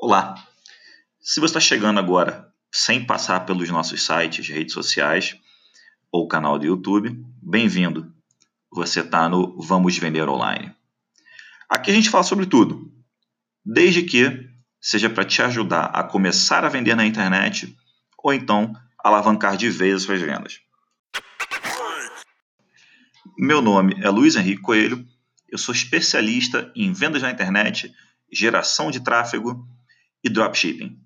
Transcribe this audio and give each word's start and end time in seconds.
Olá! 0.00 0.36
Se 1.20 1.40
você 1.40 1.58
está 1.58 1.60
chegando 1.60 1.98
agora 1.98 2.54
sem 2.72 3.04
passar 3.04 3.40
pelos 3.40 3.68
nossos 3.68 4.00
sites, 4.06 4.48
redes 4.48 4.72
sociais 4.72 5.36
ou 6.12 6.28
canal 6.28 6.56
do 6.56 6.64
YouTube, 6.64 7.20
bem-vindo! 7.42 8.14
Você 8.70 9.00
está 9.00 9.28
no 9.28 9.60
Vamos 9.60 9.98
Vender 9.98 10.28
Online. 10.28 10.72
Aqui 11.68 11.90
a 11.90 11.94
gente 11.94 12.10
fala 12.10 12.22
sobre 12.22 12.46
tudo, 12.46 12.92
desde 13.66 14.04
que 14.04 14.48
seja 14.80 15.10
para 15.10 15.24
te 15.24 15.42
ajudar 15.42 15.86
a 15.86 16.04
começar 16.04 16.64
a 16.64 16.68
vender 16.68 16.94
na 16.94 17.04
internet 17.04 17.76
ou 18.22 18.32
então 18.32 18.72
alavancar 19.02 19.56
de 19.56 19.68
vez 19.68 19.96
as 19.96 20.02
suas 20.04 20.20
vendas. 20.20 20.60
Meu 23.36 23.60
nome 23.60 23.96
é 24.00 24.08
Luiz 24.10 24.36
Henrique 24.36 24.62
Coelho, 24.62 25.04
eu 25.48 25.58
sou 25.58 25.74
especialista 25.74 26.70
em 26.76 26.92
vendas 26.92 27.22
na 27.22 27.32
internet, 27.32 27.92
geração 28.32 28.92
de 28.92 29.00
tráfego 29.00 29.68
e 30.22 30.28
dropshipping. 30.28 30.98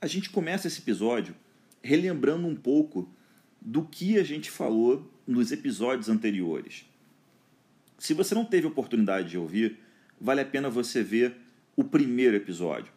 A 0.00 0.06
gente 0.06 0.30
começa 0.30 0.66
esse 0.66 0.80
episódio 0.80 1.36
relembrando 1.82 2.46
um 2.46 2.56
pouco 2.56 3.14
do 3.60 3.84
que 3.84 4.18
a 4.18 4.24
gente 4.24 4.50
falou 4.50 5.10
nos 5.26 5.52
episódios 5.52 6.08
anteriores. 6.08 6.86
Se 7.98 8.14
você 8.14 8.34
não 8.34 8.44
teve 8.44 8.66
oportunidade 8.66 9.28
de 9.28 9.38
ouvir, 9.38 9.78
vale 10.18 10.40
a 10.40 10.46
pena 10.46 10.70
você 10.70 11.02
ver 11.02 11.36
o 11.76 11.84
primeiro 11.84 12.34
episódio. 12.34 12.92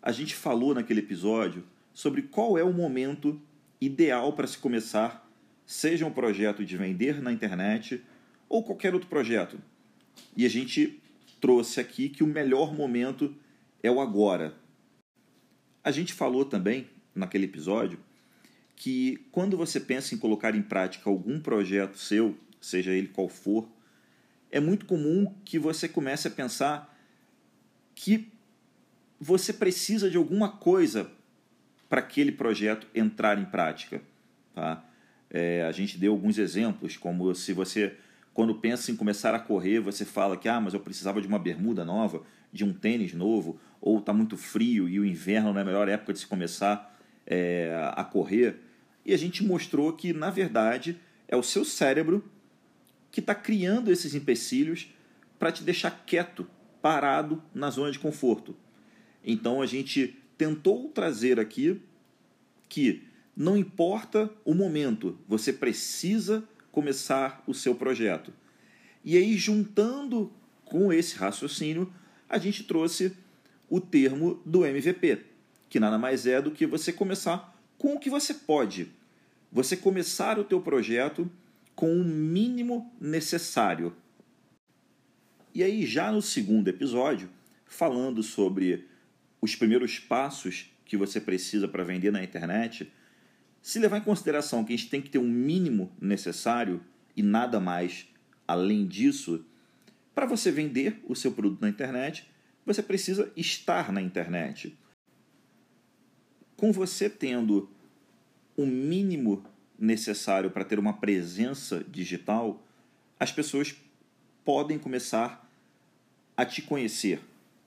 A 0.00 0.12
gente 0.12 0.36
falou 0.36 0.72
naquele 0.72 1.00
episódio 1.00 1.64
sobre 1.92 2.22
qual 2.22 2.56
é 2.56 2.62
o 2.62 2.72
momento 2.72 3.40
ideal 3.80 4.32
para 4.32 4.46
se 4.46 4.56
começar 4.56 5.27
seja 5.68 6.06
um 6.06 6.10
projeto 6.10 6.64
de 6.64 6.78
vender 6.78 7.20
na 7.20 7.30
internet 7.30 8.02
ou 8.48 8.64
qualquer 8.64 8.94
outro 8.94 9.06
projeto. 9.06 9.60
E 10.34 10.46
a 10.46 10.48
gente 10.48 10.98
trouxe 11.42 11.78
aqui 11.78 12.08
que 12.08 12.24
o 12.24 12.26
melhor 12.26 12.74
momento 12.74 13.36
é 13.82 13.90
o 13.90 14.00
agora. 14.00 14.54
A 15.84 15.90
gente 15.90 16.14
falou 16.14 16.46
também 16.46 16.88
naquele 17.14 17.44
episódio 17.44 18.00
que 18.74 19.26
quando 19.30 19.58
você 19.58 19.78
pensa 19.78 20.14
em 20.14 20.18
colocar 20.18 20.54
em 20.54 20.62
prática 20.62 21.10
algum 21.10 21.38
projeto 21.38 21.98
seu, 21.98 22.34
seja 22.58 22.92
ele 22.92 23.08
qual 23.08 23.28
for, 23.28 23.68
é 24.50 24.60
muito 24.60 24.86
comum 24.86 25.34
que 25.44 25.58
você 25.58 25.86
comece 25.86 26.28
a 26.28 26.30
pensar 26.30 26.98
que 27.94 28.32
você 29.20 29.52
precisa 29.52 30.08
de 30.08 30.16
alguma 30.16 30.48
coisa 30.48 31.10
para 31.90 32.00
aquele 32.00 32.32
projeto 32.32 32.86
entrar 32.94 33.38
em 33.38 33.44
prática. 33.44 34.00
Tá? 34.54 34.87
É, 35.30 35.62
a 35.62 35.72
gente 35.72 35.98
deu 35.98 36.12
alguns 36.12 36.38
exemplos, 36.38 36.96
como 36.96 37.34
se 37.34 37.52
você, 37.52 37.94
quando 38.32 38.54
pensa 38.54 38.90
em 38.90 38.96
começar 38.96 39.34
a 39.34 39.38
correr, 39.38 39.80
você 39.80 40.04
fala 40.04 40.36
que 40.36 40.48
ah, 40.48 40.60
mas 40.60 40.74
eu 40.74 40.80
precisava 40.80 41.20
de 41.20 41.28
uma 41.28 41.38
bermuda 41.38 41.84
nova, 41.84 42.22
de 42.52 42.64
um 42.64 42.72
tênis 42.72 43.12
novo, 43.12 43.60
ou 43.80 43.98
está 43.98 44.12
muito 44.12 44.36
frio 44.36 44.88
e 44.88 44.98
o 44.98 45.04
inverno 45.04 45.52
não 45.52 45.58
é 45.58 45.62
a 45.62 45.66
melhor 45.66 45.88
época 45.88 46.12
de 46.12 46.18
se 46.18 46.26
começar 46.26 46.98
é, 47.26 47.92
a 47.94 48.04
correr. 48.04 48.56
E 49.04 49.12
a 49.12 49.18
gente 49.18 49.44
mostrou 49.44 49.92
que, 49.92 50.12
na 50.12 50.30
verdade, 50.30 50.98
é 51.26 51.36
o 51.36 51.42
seu 51.42 51.64
cérebro 51.64 52.24
que 53.10 53.20
está 53.20 53.34
criando 53.34 53.90
esses 53.90 54.14
empecilhos 54.14 54.92
para 55.38 55.52
te 55.52 55.62
deixar 55.62 56.04
quieto, 56.04 56.46
parado 56.82 57.42
na 57.54 57.70
zona 57.70 57.90
de 57.90 57.98
conforto. 57.98 58.56
Então 59.24 59.60
a 59.60 59.66
gente 59.66 60.16
tentou 60.36 60.88
trazer 60.88 61.40
aqui 61.40 61.80
que 62.68 63.07
não 63.38 63.56
importa 63.56 64.28
o 64.44 64.52
momento, 64.52 65.16
você 65.28 65.52
precisa 65.52 66.42
começar 66.72 67.40
o 67.46 67.54
seu 67.54 67.72
projeto. 67.72 68.32
E 69.04 69.16
aí, 69.16 69.36
juntando 69.36 70.32
com 70.64 70.92
esse 70.92 71.14
raciocínio, 71.16 71.92
a 72.28 72.36
gente 72.36 72.64
trouxe 72.64 73.16
o 73.70 73.80
termo 73.80 74.42
do 74.44 74.66
MVP, 74.66 75.20
que 75.68 75.78
nada 75.78 75.96
mais 75.96 76.26
é 76.26 76.42
do 76.42 76.50
que 76.50 76.66
você 76.66 76.92
começar 76.92 77.56
com 77.78 77.94
o 77.94 78.00
que 78.00 78.10
você 78.10 78.34
pode. 78.34 78.90
Você 79.52 79.76
começar 79.76 80.36
o 80.36 80.42
teu 80.42 80.60
projeto 80.60 81.30
com 81.76 81.94
o 81.94 82.04
mínimo 82.04 82.92
necessário. 83.00 83.94
E 85.54 85.62
aí, 85.62 85.86
já 85.86 86.10
no 86.10 86.20
segundo 86.20 86.66
episódio, 86.66 87.30
falando 87.64 88.20
sobre 88.20 88.88
os 89.40 89.54
primeiros 89.54 89.96
passos 89.96 90.74
que 90.84 90.96
você 90.96 91.20
precisa 91.20 91.68
para 91.68 91.84
vender 91.84 92.10
na 92.10 92.24
internet, 92.24 92.90
se 93.62 93.78
levar 93.78 93.98
em 93.98 94.02
consideração 94.02 94.64
que 94.64 94.72
a 94.72 94.76
gente 94.76 94.90
tem 94.90 95.02
que 95.02 95.10
ter 95.10 95.18
um 95.18 95.28
mínimo 95.28 95.92
necessário 96.00 96.80
e 97.16 97.22
nada 97.22 97.60
mais 97.60 98.06
além 98.46 98.86
disso, 98.86 99.44
para 100.14 100.26
você 100.26 100.50
vender 100.50 101.00
o 101.04 101.14
seu 101.14 101.32
produto 101.32 101.60
na 101.60 101.68
internet, 101.68 102.28
você 102.64 102.82
precisa 102.82 103.30
estar 103.36 103.92
na 103.92 104.00
internet. 104.00 104.76
Com 106.56 106.72
você 106.72 107.10
tendo 107.10 107.70
o 108.56 108.66
mínimo 108.66 109.44
necessário 109.78 110.50
para 110.50 110.64
ter 110.64 110.78
uma 110.78 110.94
presença 110.94 111.84
digital, 111.88 112.62
as 113.20 113.30
pessoas 113.30 113.76
podem 114.44 114.78
começar 114.78 115.48
a 116.36 116.44
te 116.44 116.62
conhecer. 116.62 117.20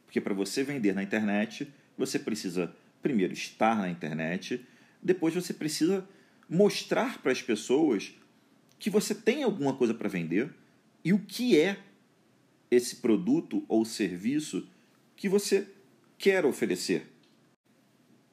Porque 0.06 0.20
para 0.20 0.34
você 0.34 0.64
vender 0.64 0.94
na 0.94 1.04
internet, 1.04 1.72
você 1.98 2.20
precisa 2.20 2.76
primeiro 3.02 3.34
estar 3.34 3.78
na 3.78 3.90
internet 3.90 4.66
depois 5.02 5.34
você 5.34 5.54
precisa 5.54 6.08
mostrar 6.48 7.22
para 7.22 7.32
as 7.32 7.42
pessoas 7.42 8.14
que 8.78 8.90
você 8.90 9.16
tem 9.16 9.44
alguma 9.44 9.76
coisa 9.76 9.94
para 9.94 10.10
vender 10.10 10.54
e 11.04 11.14
o 11.14 11.20
que 11.20 11.58
é 11.58 11.80
esse 12.70 12.98
produto 12.98 13.64
ou 13.68 13.84
serviço 13.86 14.68
que 15.16 15.28
você 15.28 15.68
quer 16.18 16.46
oferecer. 16.46 17.08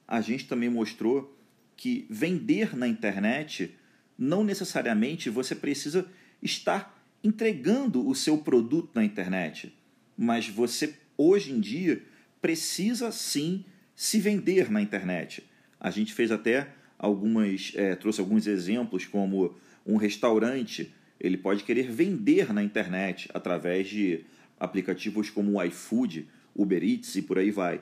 A 0.06 0.20
gente 0.20 0.46
também 0.46 0.68
mostrou 0.68 1.36
que 1.76 2.06
vender 2.08 2.76
na 2.76 2.88
internet 2.88 3.74
não 4.16 4.42
necessariamente 4.42 5.30
você 5.30 5.54
precisa 5.54 6.10
estar 6.42 6.96
entregando 7.22 8.06
o 8.06 8.14
seu 8.14 8.38
produto 8.38 8.90
na 8.94 9.04
internet, 9.04 9.72
mas 10.16 10.48
você 10.48 10.94
hoje 11.16 11.52
em 11.52 11.60
dia 11.60 12.02
precisa 12.40 13.12
sim 13.12 13.64
se 13.94 14.20
vender 14.20 14.70
na 14.70 14.80
internet. 14.80 15.44
A 15.80 15.90
gente 15.90 16.12
fez 16.12 16.30
até 16.30 16.68
algumas, 16.98 17.72
é, 17.76 17.94
trouxe 17.94 18.20
alguns 18.20 18.46
exemplos, 18.46 19.06
como 19.06 19.54
um 19.86 19.96
restaurante, 19.96 20.92
ele 21.20 21.36
pode 21.36 21.64
querer 21.64 21.90
vender 21.90 22.52
na 22.52 22.62
internet 22.62 23.28
através 23.32 23.88
de 23.88 24.24
aplicativos 24.58 25.30
como 25.30 25.58
o 25.58 25.62
iFood, 25.64 26.28
Uber 26.54 26.82
Eats 26.82 27.14
e 27.16 27.22
por 27.22 27.38
aí 27.38 27.50
vai. 27.50 27.80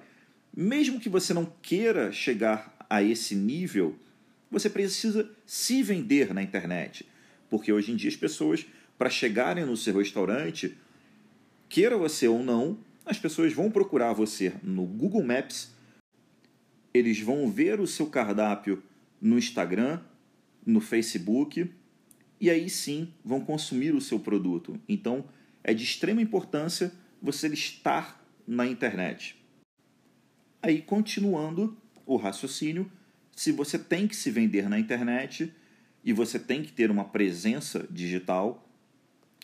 Mesmo 0.55 1.01
que 1.01 1.09
você 1.09 1.33
não 1.33 1.51
queira 1.63 2.13
chegar 2.13 2.77
a 2.89 3.03
esse 3.03 3.35
nível, 3.35 3.97
você 4.51 4.71
precisa 4.71 5.29
se 5.45 5.83
vender 5.83 6.33
na 6.33 6.43
internet. 6.43 7.07
Porque 7.49 7.73
hoje 7.73 7.93
em 7.93 7.97
dia 7.97 8.11
as 8.11 8.17
pessoas, 8.17 8.67
para 8.99 9.11
chegarem 9.11 9.65
no 9.65 9.77
seu 9.77 9.97
restaurante, 9.99 10.77
queira 11.69 11.97
você 11.97 12.29
ou 12.29 12.43
não, 12.43 12.79
as 13.05 13.19
pessoas 13.19 13.53
vão 13.53 13.71
procurar 13.71 14.13
você 14.13 14.53
no 14.63 14.85
Google 14.85 15.23
Maps 15.23 15.76
eles 16.97 17.21
vão 17.21 17.51
ver 17.51 17.81
o 17.81 17.87
seu 17.87 18.07
cardápio 18.07 18.83
no 19.21 19.39
Instagram, 19.39 20.01
no 20.65 20.81
Facebook, 20.81 21.71
e 22.41 22.51
aí 22.51 22.69
sim 22.69 23.13
vão 23.25 23.41
consumir 23.41 23.95
o 23.95 24.01
seu 24.01 24.19
produto. 24.19 24.81
Então 24.89 25.25
é 25.63 25.73
de 25.75 25.85
extrema 25.85 26.23
importância 26.23 26.93
você 27.21 27.49
estar 27.49 28.25
na 28.47 28.67
internet. 28.67 29.37
Aí, 30.63 30.81
continuando 30.83 31.77
o 32.05 32.17
raciocínio, 32.17 32.91
se 33.35 33.53
você 33.53 33.79
tem 33.79 34.09
que 34.09 34.17
se 34.17 34.31
vender 34.31 34.69
na 34.69 34.79
internet 34.79 35.53
e 36.05 36.13
você 36.13 36.39
tem 36.39 36.63
que 36.63 36.73
ter 36.73 36.91
uma 36.91 37.05
presença 37.05 37.87
digital, 37.91 38.69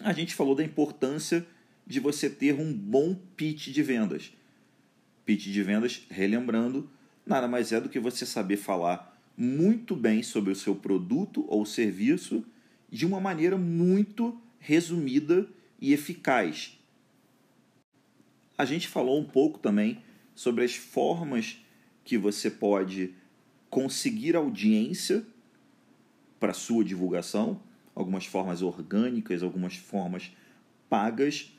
a 0.00 0.12
gente 0.12 0.34
falou 0.34 0.54
da 0.54 0.64
importância 0.64 1.46
de 1.86 2.00
você 2.00 2.30
ter 2.30 2.54
um 2.54 2.72
bom 2.72 3.14
pitch 3.36 3.68
de 3.68 3.82
vendas. 3.82 4.32
Pitch 5.24 5.46
de 5.48 5.62
vendas, 5.62 6.06
relembrando, 6.10 6.88
nada 7.26 7.48
mais 7.48 7.72
é 7.72 7.80
do 7.80 7.88
que 7.88 8.00
você 8.00 8.26
saber 8.26 8.56
falar 8.56 9.12
muito 9.36 9.96
bem 9.96 10.22
sobre 10.22 10.52
o 10.52 10.56
seu 10.56 10.74
produto 10.74 11.44
ou 11.48 11.64
serviço 11.64 12.44
de 12.90 13.06
uma 13.06 13.20
maneira 13.20 13.56
muito 13.56 14.38
resumida 14.58 15.48
e 15.80 15.92
eficaz. 15.92 16.78
A 18.56 18.64
gente 18.64 18.86
falou 18.86 19.18
um 19.18 19.24
pouco 19.24 19.58
também 19.58 20.02
sobre 20.34 20.64
as 20.64 20.74
formas 20.74 21.58
que 22.04 22.18
você 22.18 22.50
pode 22.50 23.14
conseguir 23.70 24.36
audiência 24.36 25.24
para 26.38 26.52
sua 26.52 26.84
divulgação, 26.84 27.60
algumas 27.94 28.26
formas 28.26 28.62
orgânicas, 28.62 29.42
algumas 29.42 29.76
formas 29.76 30.30
pagas. 30.88 31.52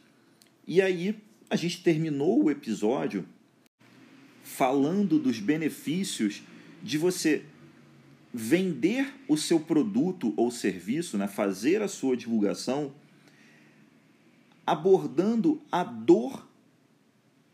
E 0.68 0.82
aí 0.82 1.20
a 1.50 1.56
gente 1.56 1.82
terminou 1.82 2.44
o 2.44 2.52
episódio 2.52 3.26
falando 4.44 5.18
dos 5.18 5.40
benefícios 5.40 6.44
de 6.84 6.98
você 6.98 7.46
vender 8.34 9.14
o 9.28 9.38
seu 9.38 9.60
produto 9.60 10.34
ou 10.36 10.52
serviço, 10.52 11.18
né, 11.18 11.28
fazer 11.28 11.82
a 11.82 11.88
sua 11.88 12.18
divulgação, 12.18 12.94
abordando 14.68 15.62
a 15.72 15.84
dor 15.84 16.48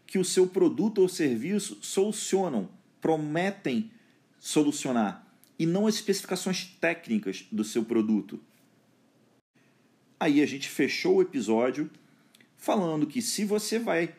que 0.08 0.18
o 0.18 0.26
seu 0.26 0.48
produto 0.48 1.00
ou 1.00 1.10
serviço 1.10 1.78
solucionam, 1.82 2.70
prometem 3.00 3.92
solucionar, 4.40 5.28
e 5.58 5.66
não 5.66 5.86
as 5.86 5.96
especificações 5.96 6.66
técnicas 6.80 7.46
do 7.52 7.64
seu 7.64 7.84
produto. 7.84 8.40
Aí 10.20 10.42
a 10.42 10.46
gente 10.46 10.70
fechou 10.70 11.18
o 11.18 11.22
episódio 11.22 11.92
falando 12.58 13.06
que 13.06 13.22
se 13.22 13.46
você 13.46 13.78
vai 13.78 14.16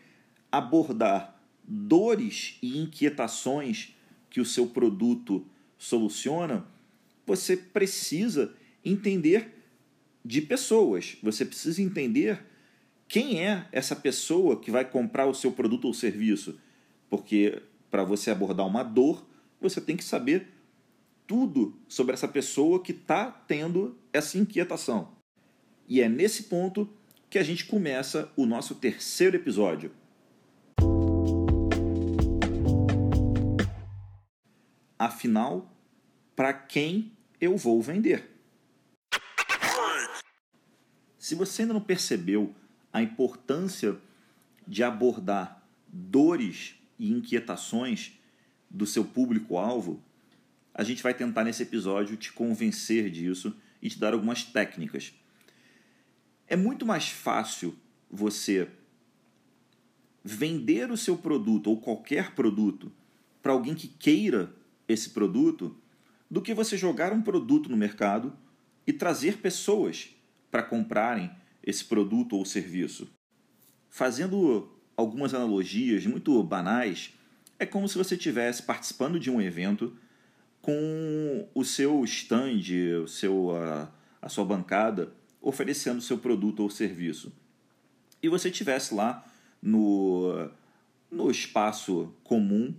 abordar 0.52 1.39
dores 1.72 2.58
e 2.60 2.78
inquietações 2.78 3.94
que 4.28 4.40
o 4.40 4.44
seu 4.44 4.66
produto 4.66 5.46
soluciona, 5.78 6.66
você 7.24 7.56
precisa 7.56 8.52
entender 8.84 9.54
de 10.24 10.42
pessoas. 10.42 11.16
Você 11.22 11.44
precisa 11.44 11.80
entender 11.80 12.44
quem 13.06 13.44
é 13.44 13.68
essa 13.70 13.94
pessoa 13.94 14.60
que 14.60 14.70
vai 14.70 14.84
comprar 14.84 15.26
o 15.26 15.34
seu 15.34 15.52
produto 15.52 15.84
ou 15.84 15.94
serviço. 15.94 16.58
Porque 17.08 17.62
para 17.88 18.02
você 18.02 18.30
abordar 18.30 18.66
uma 18.66 18.82
dor, 18.82 19.24
você 19.60 19.80
tem 19.80 19.96
que 19.96 20.04
saber 20.04 20.48
tudo 21.26 21.76
sobre 21.88 22.14
essa 22.14 22.26
pessoa 22.26 22.82
que 22.82 22.90
está 22.90 23.30
tendo 23.30 23.96
essa 24.12 24.36
inquietação. 24.36 25.12
E 25.88 26.00
é 26.00 26.08
nesse 26.08 26.44
ponto 26.44 26.88
que 27.28 27.38
a 27.38 27.42
gente 27.44 27.64
começa 27.64 28.30
o 28.36 28.44
nosso 28.44 28.74
terceiro 28.74 29.36
episódio. 29.36 29.92
Afinal, 35.00 35.74
para 36.36 36.52
quem 36.52 37.10
eu 37.40 37.56
vou 37.56 37.80
vender? 37.80 38.36
Se 41.18 41.34
você 41.34 41.62
ainda 41.62 41.72
não 41.72 41.80
percebeu 41.80 42.54
a 42.92 43.00
importância 43.00 43.96
de 44.68 44.82
abordar 44.82 45.66
dores 45.88 46.74
e 46.98 47.10
inquietações 47.10 48.12
do 48.68 48.84
seu 48.84 49.02
público-alvo, 49.02 50.02
a 50.74 50.84
gente 50.84 51.02
vai 51.02 51.14
tentar 51.14 51.44
nesse 51.44 51.62
episódio 51.62 52.18
te 52.18 52.30
convencer 52.30 53.08
disso 53.10 53.56
e 53.80 53.88
te 53.88 53.98
dar 53.98 54.12
algumas 54.12 54.44
técnicas. 54.44 55.14
É 56.46 56.56
muito 56.56 56.84
mais 56.84 57.08
fácil 57.08 57.74
você 58.10 58.68
vender 60.22 60.90
o 60.90 60.96
seu 60.98 61.16
produto 61.16 61.68
ou 61.68 61.80
qualquer 61.80 62.34
produto 62.34 62.92
para 63.42 63.52
alguém 63.52 63.74
que 63.74 63.88
queira 63.88 64.59
esse 64.90 65.10
produto 65.10 65.76
do 66.30 66.40
que 66.40 66.54
você 66.54 66.76
jogar 66.76 67.12
um 67.12 67.22
produto 67.22 67.68
no 67.68 67.76
mercado 67.76 68.32
e 68.86 68.92
trazer 68.92 69.38
pessoas 69.38 70.10
para 70.50 70.62
comprarem 70.62 71.30
esse 71.62 71.84
produto 71.84 72.36
ou 72.36 72.44
serviço. 72.44 73.08
Fazendo 73.88 74.70
algumas 74.96 75.34
analogias 75.34 76.06
muito 76.06 76.42
banais, 76.42 77.12
é 77.58 77.66
como 77.66 77.88
se 77.88 77.98
você 77.98 78.14
estivesse 78.14 78.62
participando 78.62 79.18
de 79.18 79.30
um 79.30 79.40
evento 79.40 79.96
com 80.62 81.48
o 81.54 81.64
seu 81.64 82.04
stand, 82.04 82.62
o 83.02 83.08
seu, 83.08 83.56
a, 83.56 83.90
a 84.22 84.28
sua 84.28 84.44
bancada, 84.44 85.12
oferecendo 85.40 86.00
seu 86.00 86.18
produto 86.18 86.60
ou 86.60 86.70
serviço. 86.70 87.32
E 88.22 88.28
você 88.28 88.48
estivesse 88.48 88.94
lá 88.94 89.24
no, 89.62 90.50
no 91.10 91.30
espaço 91.30 92.14
comum 92.22 92.74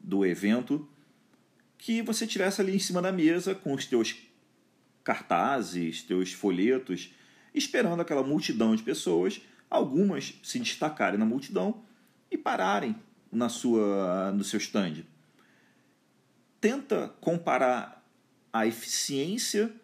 do 0.00 0.24
evento 0.26 0.88
que 1.82 2.00
você 2.00 2.28
tivesse 2.28 2.60
ali 2.60 2.76
em 2.76 2.78
cima 2.78 3.02
da 3.02 3.10
mesa 3.10 3.56
com 3.56 3.74
os 3.74 3.84
teus 3.84 4.14
cartazes, 5.02 6.00
teus 6.00 6.32
folhetos, 6.32 7.12
esperando 7.52 8.00
aquela 8.00 8.22
multidão 8.22 8.76
de 8.76 8.84
pessoas, 8.84 9.40
algumas 9.68 10.32
se 10.44 10.60
destacarem 10.60 11.18
na 11.18 11.26
multidão 11.26 11.82
e 12.30 12.38
pararem 12.38 12.94
na 13.32 13.48
sua 13.48 14.30
no 14.30 14.44
seu 14.44 14.58
stand. 14.58 15.04
Tenta 16.60 17.08
comparar 17.20 18.06
a 18.52 18.64
eficiência 18.64 19.74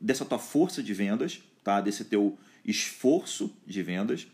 dessa 0.00 0.24
tua 0.24 0.40
força 0.40 0.82
de 0.82 0.92
vendas, 0.92 1.40
tá? 1.62 1.80
Desse 1.80 2.06
teu 2.06 2.36
esforço 2.64 3.56
de 3.64 3.84
vendas, 3.84 4.26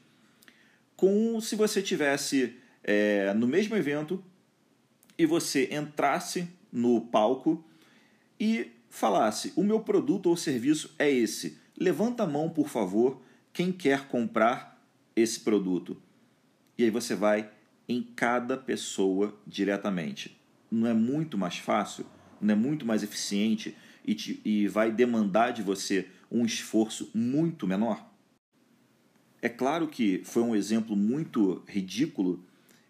com 0.97 1.39
se 1.43 1.57
você 1.57 1.83
tivesse 1.83 2.57
é, 2.83 3.35
no 3.35 3.47
mesmo 3.47 3.77
evento 3.77 4.25
e 5.19 5.27
você 5.27 5.69
entrasse 5.75 6.49
no 6.73 7.03
palco 7.03 7.63
e 8.41 8.73
falasse: 8.89 9.53
O 9.57 9.63
meu 9.63 9.81
produto 9.81 10.27
ou 10.27 10.37
serviço 10.37 10.95
é 10.99 11.11
esse. 11.11 11.59
Levanta 11.79 12.23
a 12.23 12.27
mão, 12.27 12.49
por 12.49 12.69
favor, 12.69 13.21
quem 13.53 13.71
quer 13.71 14.07
comprar 14.09 14.83
esse 15.15 15.41
produto. 15.41 16.01
E 16.79 16.85
aí 16.85 16.91
você 16.91 17.15
vai 17.15 17.51
em 17.89 18.03
cada 18.03 18.57
pessoa 18.57 19.39
diretamente. 19.47 20.39
Não 20.71 20.87
é 20.87 20.95
muito 20.95 21.37
mais 21.37 21.59
fácil, 21.59 22.07
não 22.41 22.55
é 22.55 22.57
muito 22.57 22.87
mais 22.87 23.03
eficiente 23.03 23.77
e, 24.05 24.15
te, 24.15 24.41
e 24.45 24.67
vai 24.69 24.91
demandar 24.91 25.53
de 25.53 25.63
você 25.63 26.09
um 26.31 26.45
esforço 26.45 27.11
muito 27.15 27.67
menor? 27.67 28.11
É 29.41 29.49
claro 29.49 29.89
que 29.89 30.23
foi 30.25 30.43
um 30.43 30.55
exemplo 30.55 30.97
muito 30.97 31.63
ridículo, 31.67 32.45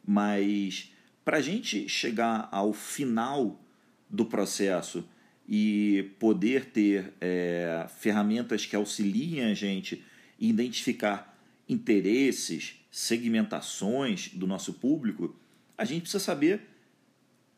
mas 0.07 0.93
para 1.25 1.39
a 1.39 1.41
gente 1.41 1.89
chegar 1.89 2.49
ao 2.53 2.73
final 2.73 3.59
do 4.13 4.27
processo 4.27 5.09
e 5.49 6.11
poder 6.19 6.67
ter 6.67 7.15
é, 7.21 7.87
ferramentas 7.99 8.67
que 8.67 8.77
auxiliem 8.77 9.45
a 9.45 9.55
gente 9.55 10.05
a 10.41 10.45
identificar 10.45 11.37
interesses, 11.69 12.75
segmentações 12.91 14.29
do 14.35 14.47
nosso 14.47 14.75
público, 14.75 15.35
a 15.77 15.85
gente 15.85 16.03
precisa 16.03 16.23
saber 16.23 16.61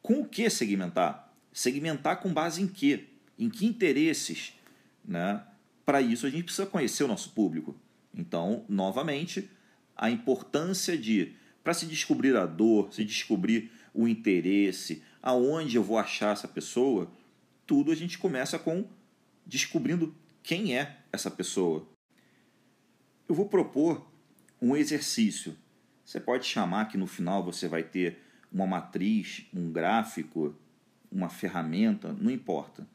com 0.00 0.20
o 0.20 0.24
que 0.24 0.48
segmentar. 0.48 1.34
Segmentar 1.52 2.20
com 2.20 2.32
base 2.32 2.62
em 2.62 2.68
quê? 2.68 3.04
Em 3.38 3.50
que 3.50 3.66
interesses? 3.66 4.52
Né? 5.04 5.42
Para 5.84 6.00
isso, 6.00 6.26
a 6.26 6.30
gente 6.30 6.44
precisa 6.44 6.66
conhecer 6.66 7.02
o 7.04 7.08
nosso 7.08 7.30
público. 7.30 7.76
Então, 8.14 8.64
novamente, 8.68 9.50
a 9.96 10.10
importância 10.10 10.96
de, 10.96 11.32
para 11.62 11.74
se 11.74 11.86
descobrir 11.86 12.36
a 12.36 12.46
dor, 12.46 12.92
se 12.92 13.04
descobrir 13.04 13.70
o 13.92 14.08
interesse, 14.08 15.02
aonde 15.24 15.76
eu 15.76 15.82
vou 15.82 15.96
achar 15.96 16.34
essa 16.34 16.46
pessoa, 16.46 17.10
tudo 17.66 17.90
a 17.90 17.94
gente 17.94 18.18
começa 18.18 18.58
com 18.58 18.86
descobrindo 19.46 20.14
quem 20.42 20.76
é 20.76 20.98
essa 21.10 21.30
pessoa. 21.30 21.88
Eu 23.26 23.34
vou 23.34 23.48
propor 23.48 24.06
um 24.60 24.76
exercício. 24.76 25.56
Você 26.04 26.20
pode 26.20 26.44
chamar 26.44 26.88
que 26.88 26.98
no 26.98 27.06
final 27.06 27.42
você 27.42 27.66
vai 27.66 27.82
ter 27.82 28.18
uma 28.52 28.66
matriz, 28.66 29.46
um 29.54 29.72
gráfico, 29.72 30.54
uma 31.10 31.30
ferramenta, 31.30 32.12
não 32.12 32.30
importa. 32.30 32.86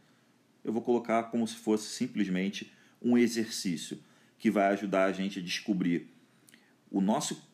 Eu 0.64 0.72
vou 0.72 0.84
colocar 0.84 1.24
como 1.24 1.48
se 1.48 1.56
fosse 1.56 1.88
simplesmente 1.88 2.72
um 3.02 3.18
exercício 3.18 3.98
que 4.38 4.52
vai 4.52 4.68
ajudar 4.68 5.06
a 5.06 5.12
gente 5.12 5.40
a 5.40 5.42
descobrir 5.42 6.08
o 6.92 7.02
nosso 7.02 7.50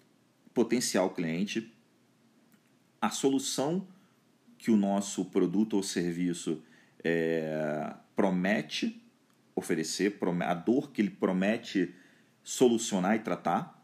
potencial 0.54 1.12
cliente, 1.12 1.74
a 3.02 3.10
solução 3.10 3.88
que 4.66 4.72
o 4.72 4.76
nosso 4.76 5.26
produto 5.26 5.76
ou 5.76 5.84
serviço 5.84 6.60
é, 7.04 7.94
promete 8.16 9.00
oferecer, 9.54 10.18
a 10.44 10.54
dor 10.56 10.90
que 10.90 11.04
ele 11.04 11.12
promete 11.12 11.94
solucionar 12.44 13.16
e 13.16 13.20
tratar, 13.20 13.80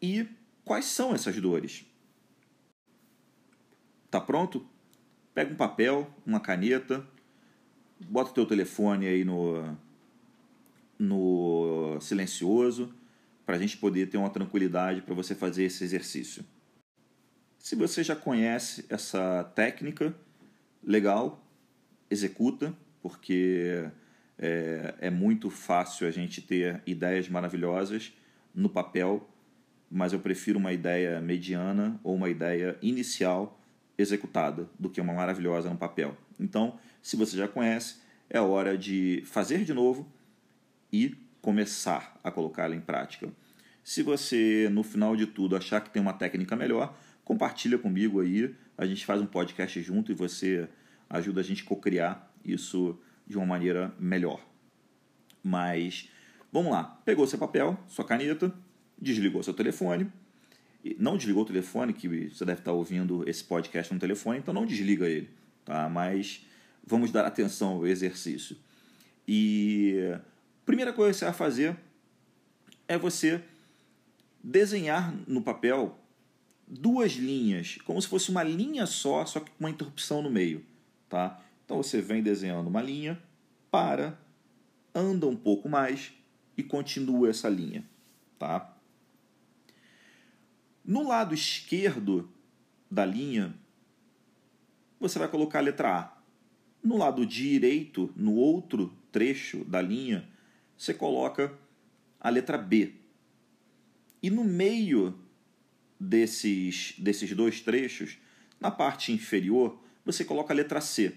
e 0.00 0.28
quais 0.64 0.84
são 0.84 1.12
essas 1.12 1.36
dores. 1.40 1.84
Tá 4.08 4.20
pronto? 4.20 4.64
Pega 5.34 5.52
um 5.52 5.56
papel, 5.56 6.08
uma 6.24 6.38
caneta, 6.38 7.04
bota 8.08 8.30
o 8.30 8.34
teu 8.34 8.46
telefone 8.46 9.08
aí 9.08 9.24
no, 9.24 9.76
no 10.96 11.98
silencioso, 12.00 12.94
para 13.44 13.56
a 13.56 13.58
gente 13.58 13.78
poder 13.78 14.08
ter 14.08 14.16
uma 14.16 14.30
tranquilidade 14.30 15.02
para 15.02 15.12
você 15.12 15.34
fazer 15.34 15.64
esse 15.64 15.82
exercício. 15.82 16.44
Se 17.64 17.74
você 17.74 18.04
já 18.04 18.14
conhece 18.14 18.84
essa 18.90 19.42
técnica, 19.54 20.14
legal, 20.86 21.42
executa, 22.10 22.76
porque 23.00 23.88
é, 24.38 24.94
é, 25.00 25.10
muito 25.10 25.48
fácil 25.48 26.06
a 26.06 26.10
gente 26.10 26.42
ter 26.42 26.82
ideias 26.86 27.26
maravilhosas 27.26 28.12
no 28.54 28.68
papel, 28.68 29.26
mas 29.90 30.12
eu 30.12 30.20
prefiro 30.20 30.58
uma 30.58 30.74
ideia 30.74 31.22
mediana 31.22 31.98
ou 32.04 32.14
uma 32.14 32.28
ideia 32.28 32.76
inicial 32.82 33.58
executada 33.96 34.68
do 34.78 34.90
que 34.90 35.00
uma 35.00 35.14
maravilhosa 35.14 35.70
no 35.70 35.78
papel. 35.78 36.14
Então, 36.38 36.78
se 37.00 37.16
você 37.16 37.34
já 37.34 37.48
conhece, 37.48 37.96
é 38.28 38.38
hora 38.38 38.76
de 38.76 39.22
fazer 39.24 39.64
de 39.64 39.72
novo 39.72 40.06
e 40.92 41.16
começar 41.40 42.20
a 42.22 42.30
colocá-la 42.30 42.76
em 42.76 42.80
prática. 42.82 43.32
Se 43.82 44.02
você, 44.02 44.68
no 44.70 44.82
final 44.82 45.16
de 45.16 45.26
tudo, 45.26 45.56
achar 45.56 45.80
que 45.80 45.88
tem 45.88 46.02
uma 46.02 46.12
técnica 46.12 46.54
melhor, 46.56 46.94
compartilha 47.24 47.78
comigo 47.78 48.20
aí, 48.20 48.54
a 48.76 48.86
gente 48.86 49.04
faz 49.04 49.20
um 49.20 49.26
podcast 49.26 49.80
junto 49.80 50.12
e 50.12 50.14
você 50.14 50.68
ajuda 51.08 51.40
a 51.40 51.44
gente 51.44 51.62
a 51.62 51.66
cocriar 51.66 52.32
isso 52.44 52.98
de 53.26 53.36
uma 53.36 53.46
maneira 53.46 53.94
melhor. 53.98 54.40
Mas 55.42 56.10
vamos 56.52 56.72
lá, 56.72 56.84
pegou 57.04 57.26
seu 57.26 57.38
papel, 57.38 57.78
sua 57.88 58.04
caneta, 58.04 58.52
desligou 58.98 59.42
seu 59.42 59.54
telefone. 59.54 60.10
Não 60.98 61.16
desligou 61.16 61.44
o 61.44 61.46
telefone, 61.46 61.94
que 61.94 62.28
você 62.28 62.44
deve 62.44 62.60
estar 62.60 62.72
ouvindo 62.72 63.26
esse 63.28 63.42
podcast 63.42 63.92
no 63.92 63.98
telefone, 63.98 64.38
então 64.38 64.52
não 64.52 64.66
desliga 64.66 65.08
ele, 65.08 65.30
tá? 65.64 65.88
Mas 65.88 66.46
vamos 66.86 67.10
dar 67.10 67.24
atenção 67.24 67.76
ao 67.76 67.86
exercício. 67.86 68.56
E 69.26 70.14
primeira 70.66 70.92
coisa 70.92 71.12
que 71.12 71.18
você 71.18 71.24
vai 71.24 71.34
fazer 71.34 71.76
é 72.86 72.98
você 72.98 73.42
desenhar 74.42 75.14
no 75.26 75.40
papel 75.40 75.98
duas 76.66 77.12
linhas, 77.12 77.78
como 77.84 78.00
se 78.00 78.08
fosse 78.08 78.30
uma 78.30 78.42
linha 78.42 78.86
só, 78.86 79.24
só 79.24 79.40
que 79.40 79.50
com 79.50 79.64
uma 79.64 79.70
interrupção 79.70 80.22
no 80.22 80.30
meio, 80.30 80.64
tá? 81.08 81.42
Então 81.64 81.82
você 81.82 82.00
vem 82.00 82.22
desenhando 82.22 82.68
uma 82.68 82.82
linha, 82.82 83.20
para, 83.70 84.18
anda 84.94 85.26
um 85.26 85.36
pouco 85.36 85.68
mais 85.68 86.12
e 86.56 86.62
continua 86.62 87.28
essa 87.28 87.48
linha, 87.48 87.84
tá? 88.38 88.76
No 90.84 91.06
lado 91.08 91.34
esquerdo 91.34 92.30
da 92.90 93.04
linha, 93.04 93.54
você 95.00 95.18
vai 95.18 95.28
colocar 95.28 95.58
a 95.58 95.62
letra 95.62 95.98
A. 95.98 96.18
No 96.82 96.98
lado 96.98 97.24
direito, 97.24 98.12
no 98.14 98.34
outro 98.34 98.92
trecho 99.10 99.64
da 99.64 99.80
linha, 99.80 100.28
você 100.76 100.92
coloca 100.92 101.52
a 102.20 102.28
letra 102.28 102.58
B. 102.58 102.94
E 104.22 104.30
no 104.30 104.44
meio 104.44 105.18
desses, 105.98 106.94
desses 106.98 107.32
dois 107.32 107.60
trechos, 107.60 108.18
na 108.60 108.70
parte 108.70 109.12
inferior, 109.12 109.80
você 110.04 110.24
coloca 110.24 110.52
a 110.52 110.56
letra 110.56 110.80
C, 110.80 111.14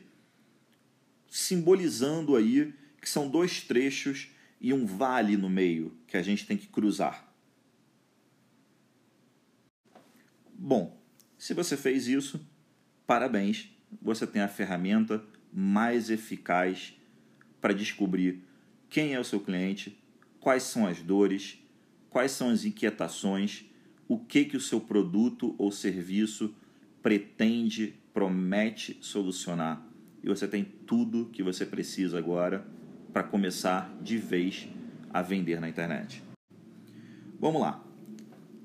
simbolizando 1.29 2.35
aí 2.35 2.73
que 3.01 3.09
são 3.09 3.29
dois 3.29 3.61
trechos 3.61 4.29
e 4.59 4.73
um 4.73 4.85
vale 4.85 5.37
no 5.37 5.49
meio 5.49 5.95
que 6.07 6.17
a 6.17 6.21
gente 6.21 6.45
tem 6.45 6.57
que 6.57 6.67
cruzar. 6.67 7.31
Bom, 10.53 10.99
se 11.37 11.53
você 11.53 11.77
fez 11.77 12.07
isso, 12.07 12.45
parabéns, 13.05 13.69
você 14.01 14.25
tem 14.25 14.41
a 14.41 14.47
ferramenta 14.47 15.23
mais 15.53 16.09
eficaz 16.09 16.93
para 17.61 17.73
descobrir 17.73 18.43
quem 18.89 19.13
é 19.13 19.19
o 19.19 19.23
seu 19.23 19.39
cliente, 19.39 19.97
quais 20.39 20.63
são 20.63 20.87
as 20.87 21.01
dores, 21.01 21.59
quais 22.09 22.31
são 22.31 22.49
as 22.49 22.65
inquietações, 22.65 23.65
o 24.07 24.17
que 24.17 24.45
que 24.45 24.57
o 24.57 24.61
seu 24.61 24.79
produto 24.79 25.53
ou 25.57 25.71
serviço 25.71 26.53
pretende, 27.01 27.95
promete 28.13 28.97
solucionar. 29.01 29.85
E 30.23 30.27
você 30.27 30.47
tem 30.47 30.63
tudo 30.63 31.29
que 31.31 31.43
você 31.43 31.65
precisa 31.65 32.17
agora 32.17 32.65
para 33.13 33.23
começar 33.23 33.95
de 34.01 34.17
vez 34.17 34.67
a 35.09 35.21
vender 35.21 35.59
na 35.59 35.69
internet. 35.69 36.23
Vamos 37.39 37.61
lá. 37.61 37.83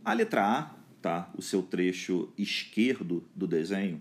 A 0.04 0.12
letra 0.12 0.44
A, 0.44 0.62
tá? 1.00 1.30
O 1.36 1.42
seu 1.42 1.62
trecho 1.62 2.32
esquerdo 2.36 3.28
do 3.34 3.46
desenho, 3.46 4.00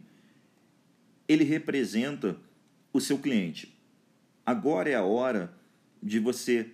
ele 1.27 1.43
representa 1.43 2.37
o 2.93 2.99
seu 2.99 3.17
cliente. 3.17 3.77
Agora 4.45 4.89
é 4.89 4.95
a 4.95 5.03
hora 5.03 5.53
de 6.01 6.19
você 6.19 6.71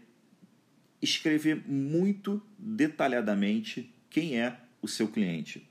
escrever 1.02 1.64
muito 1.68 2.42
detalhadamente 2.58 3.94
quem 4.18 4.42
é 4.42 4.58
o 4.82 4.88
seu 4.88 5.08
cliente. 5.08 5.70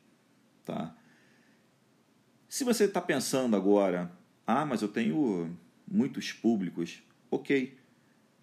Tá? 0.65 0.97
Se 2.49 2.62
você 2.62 2.85
está 2.85 3.00
pensando 3.00 3.57
agora, 3.57 4.09
ah, 4.47 4.65
mas 4.65 4.83
eu 4.83 4.88
tenho 4.88 5.59
muitos 5.85 6.33
públicos, 6.33 7.03
ok. 7.29 7.76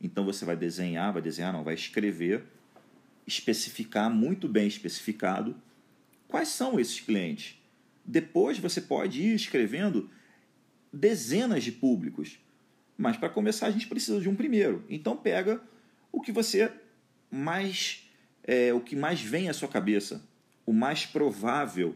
Então 0.01 0.25
você 0.25 0.43
vai 0.43 0.57
desenhar, 0.57 1.13
vai 1.13 1.21
desenhar, 1.21 1.53
não, 1.53 1.63
vai 1.63 1.73
escrever, 1.73 2.43
especificar 3.25 4.09
muito 4.09 4.49
bem 4.49 4.67
especificado 4.67 5.55
quais 6.27 6.49
são 6.49 6.77
esses 6.81 6.99
clientes. 6.99 7.57
Depois 8.03 8.59
você 8.59 8.81
pode 8.81 9.21
ir 9.21 9.33
escrevendo 9.33 10.09
dezenas 10.91 11.63
de 11.63 11.71
públicos. 11.71 12.39
Mas 12.97 13.15
para 13.15 13.29
começar 13.29 13.67
a 13.67 13.71
gente 13.71 13.87
precisa 13.87 14.19
de 14.19 14.27
um 14.27 14.35
primeiro. 14.35 14.83
Então 14.89 15.15
pega 15.15 15.61
o 16.11 16.19
que 16.19 16.33
você 16.33 16.73
mais 17.31 18.02
é, 18.43 18.73
o 18.73 18.79
que 18.79 18.95
mais 18.95 19.21
vem 19.21 19.49
à 19.49 19.53
sua 19.53 19.67
cabeça, 19.67 20.23
o 20.65 20.73
mais 20.73 21.05
provável 21.05 21.95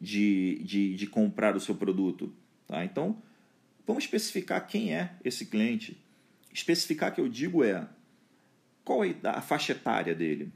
de, 0.00 0.62
de, 0.64 0.94
de 0.94 1.06
comprar 1.06 1.56
o 1.56 1.60
seu 1.60 1.74
produto. 1.74 2.32
Tá? 2.66 2.84
Então 2.84 3.20
vamos 3.86 4.04
especificar 4.04 4.66
quem 4.66 4.94
é 4.94 5.14
esse 5.24 5.46
cliente. 5.46 5.96
Especificar 6.52 7.14
que 7.14 7.20
eu 7.20 7.28
digo 7.28 7.64
é 7.64 7.86
qual 8.84 9.04
é 9.04 9.14
a 9.24 9.40
faixa 9.40 9.72
etária 9.72 10.14
dele. 10.14 10.52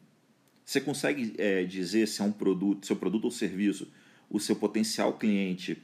Você 0.65 0.81
consegue 0.81 1.35
é, 1.39 1.63
dizer 1.65 2.09
se 2.09 2.21
é 2.21 2.25
um 2.25 2.33
produto, 2.33 2.87
seu 2.87 2.97
produto 2.97 3.25
ou 3.25 3.31
serviço, 3.31 3.93
o 4.31 4.41
seu 4.41 4.57
potencial 4.57 5.13
cliente 5.15 5.83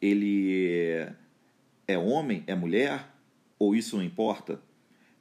ele 0.00 1.06
é 1.86 1.96
homem, 1.96 2.42
é 2.46 2.54
mulher, 2.54 3.08
ou 3.58 3.74
isso 3.74 3.96
não 3.96 4.04
importa? 4.04 4.60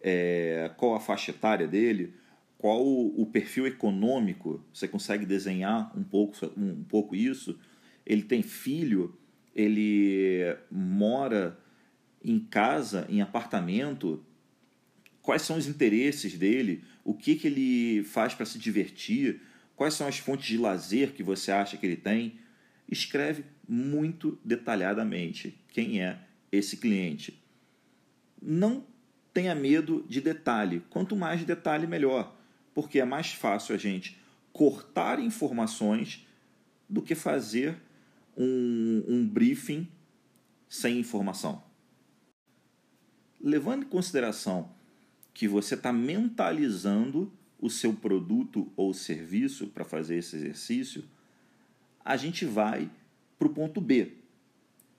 É, 0.02 0.72
qual 0.78 0.96
a 0.96 1.00
faixa 1.00 1.32
etária 1.32 1.68
dele? 1.68 2.14
Qual 2.62 2.86
o 2.86 3.26
perfil 3.26 3.66
econômico? 3.66 4.64
Você 4.72 4.88
consegue 4.88 5.26
desenhar 5.26 5.92
um 5.98 6.04
pouco, 6.04 6.38
um 6.56 6.84
pouco 6.84 7.16
isso? 7.16 7.60
Ele 8.06 8.22
tem 8.22 8.44
filho? 8.44 9.18
Ele 9.56 10.44
mora 10.70 11.58
em 12.24 12.38
casa, 12.40 13.08
em 13.10 13.20
apartamento? 13.20 14.24
Quais 15.24 15.42
são 15.42 15.58
os 15.58 15.66
interesses 15.66 16.38
dele? 16.38 16.84
O 17.04 17.16
que, 17.16 17.34
que 17.34 17.48
ele 17.48 18.04
faz 18.04 18.36
para 18.36 18.46
se 18.46 18.60
divertir? 18.60 19.42
Quais 19.76 19.96
são 19.96 20.08
as 20.08 20.20
fontes 20.20 20.46
de 20.46 20.60
lazer 20.60 21.14
que 21.14 21.24
você 21.24 21.52
acha 21.52 21.78
que 21.78 21.86
ele 21.88 21.98
tem? 21.98 22.36
Escreve 22.88 23.44
muito 23.68 24.38
detalhadamente 24.46 25.58
quem 25.70 26.04
é 26.04 26.20
esse 26.52 26.78
cliente. 26.78 27.42
Não 28.40 28.86
tenha 29.34 29.56
medo 29.56 30.06
de 30.08 30.22
detalhe. 30.22 30.84
Quanto 30.92 31.16
mais 31.16 31.44
detalhe, 31.44 31.88
melhor, 31.88 32.40
porque 32.74 33.00
é 33.00 33.06
mais 33.06 33.34
fácil 33.34 33.76
a 33.76 33.78
gente 33.78 34.20
cortar 34.54 35.20
informações 35.20 36.26
do 36.90 37.02
que 37.02 37.16
fazer 37.16 37.78
um, 38.36 39.04
um 39.08 39.28
briefing 39.28 39.88
sem 40.68 41.00
informação. 41.00 41.64
Levando 43.40 43.84
em 43.84 43.90
consideração 43.90 44.72
que 45.34 45.48
você 45.48 45.76
está 45.76 45.92
mentalizando 45.92 47.32
o 47.60 47.70
seu 47.70 47.94
produto 47.94 48.72
ou 48.76 48.94
serviço 48.94 49.68
para 49.68 49.86
fazer 49.86 50.18
esse 50.18 50.36
exercício, 50.36 51.04
a 52.04 52.18
gente 52.18 52.46
vai 52.46 52.90
para 53.38 53.48
o 53.48 53.54
ponto 53.54 53.80
B. 53.80 54.14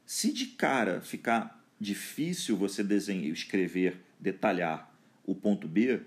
Se 0.06 0.32
de 0.32 0.46
cara 0.46 1.00
ficar 1.00 1.64
difícil 1.78 2.56
você 2.56 2.82
desenhar, 2.82 3.32
escrever, 3.32 4.00
detalhar 4.18 4.94
o 5.24 5.34
ponto 5.34 5.66
B, 5.66 6.00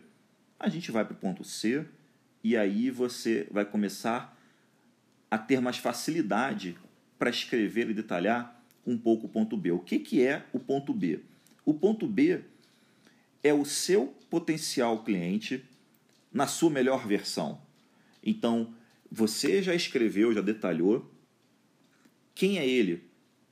a 0.66 0.70
gente 0.70 0.92
vai 0.92 1.06
para 1.06 1.14
o 1.14 1.18
ponto 1.18 1.44
C 1.44 1.86
e 2.44 2.58
aí 2.58 2.90
você 2.90 3.48
vai 3.52 3.64
começar 3.64 4.36
a 5.30 5.38
ter 5.38 5.62
mais 5.62 5.78
facilidade 5.78 6.76
para 7.20 7.30
escrever 7.30 7.88
e 7.92 7.94
detalhar 7.94 8.64
um 8.86 8.98
pouco 8.98 9.28
o 9.28 9.30
ponto 9.30 9.56
B. 9.56 9.72
O 9.72 9.80
que, 9.80 10.00
que 10.00 10.24
é 10.24 10.44
o 10.52 10.60
ponto 10.60 10.92
B? 10.92 11.20
O 11.64 11.72
ponto 11.72 12.08
B 12.08 12.42
é 13.44 13.54
o 13.54 13.64
seu 13.64 14.08
potencial 14.28 15.04
cliente 15.04 15.64
na 16.34 16.48
sua 16.48 16.72
melhor 16.72 17.08
versão. 17.08 17.62
Então, 18.24 18.74
você 19.12 19.62
já 19.62 19.76
escreveu, 19.76 20.34
já 20.34 20.42
detalhou 20.42 21.12
quem 22.34 22.58
é 22.58 22.68
ele, 22.68 23.04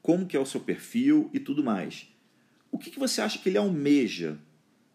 como 0.01 0.25
que 0.25 0.35
é 0.35 0.39
o 0.39 0.47
seu 0.47 0.61
perfil 0.61 1.29
e 1.31 1.39
tudo 1.39 1.63
mais. 1.63 2.07
O 2.71 2.79
que, 2.79 2.89
que 2.89 2.99
você 2.99 3.21
acha 3.21 3.37
que 3.37 3.49
ele 3.49 3.57
almeja? 3.59 4.39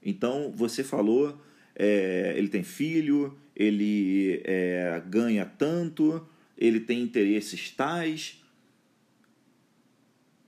Então, 0.02 0.50
você 0.52 0.82
falou, 0.82 1.40
é, 1.78 2.35
ele 2.37 2.49
tem 2.49 2.64
filho, 2.64 3.38
ele 3.54 4.42
é, 4.44 5.00
ganha 5.06 5.47
tanto, 5.47 6.26
ele 6.56 6.80
tem 6.80 7.00
interesses 7.00 7.70
tais. 7.70 8.42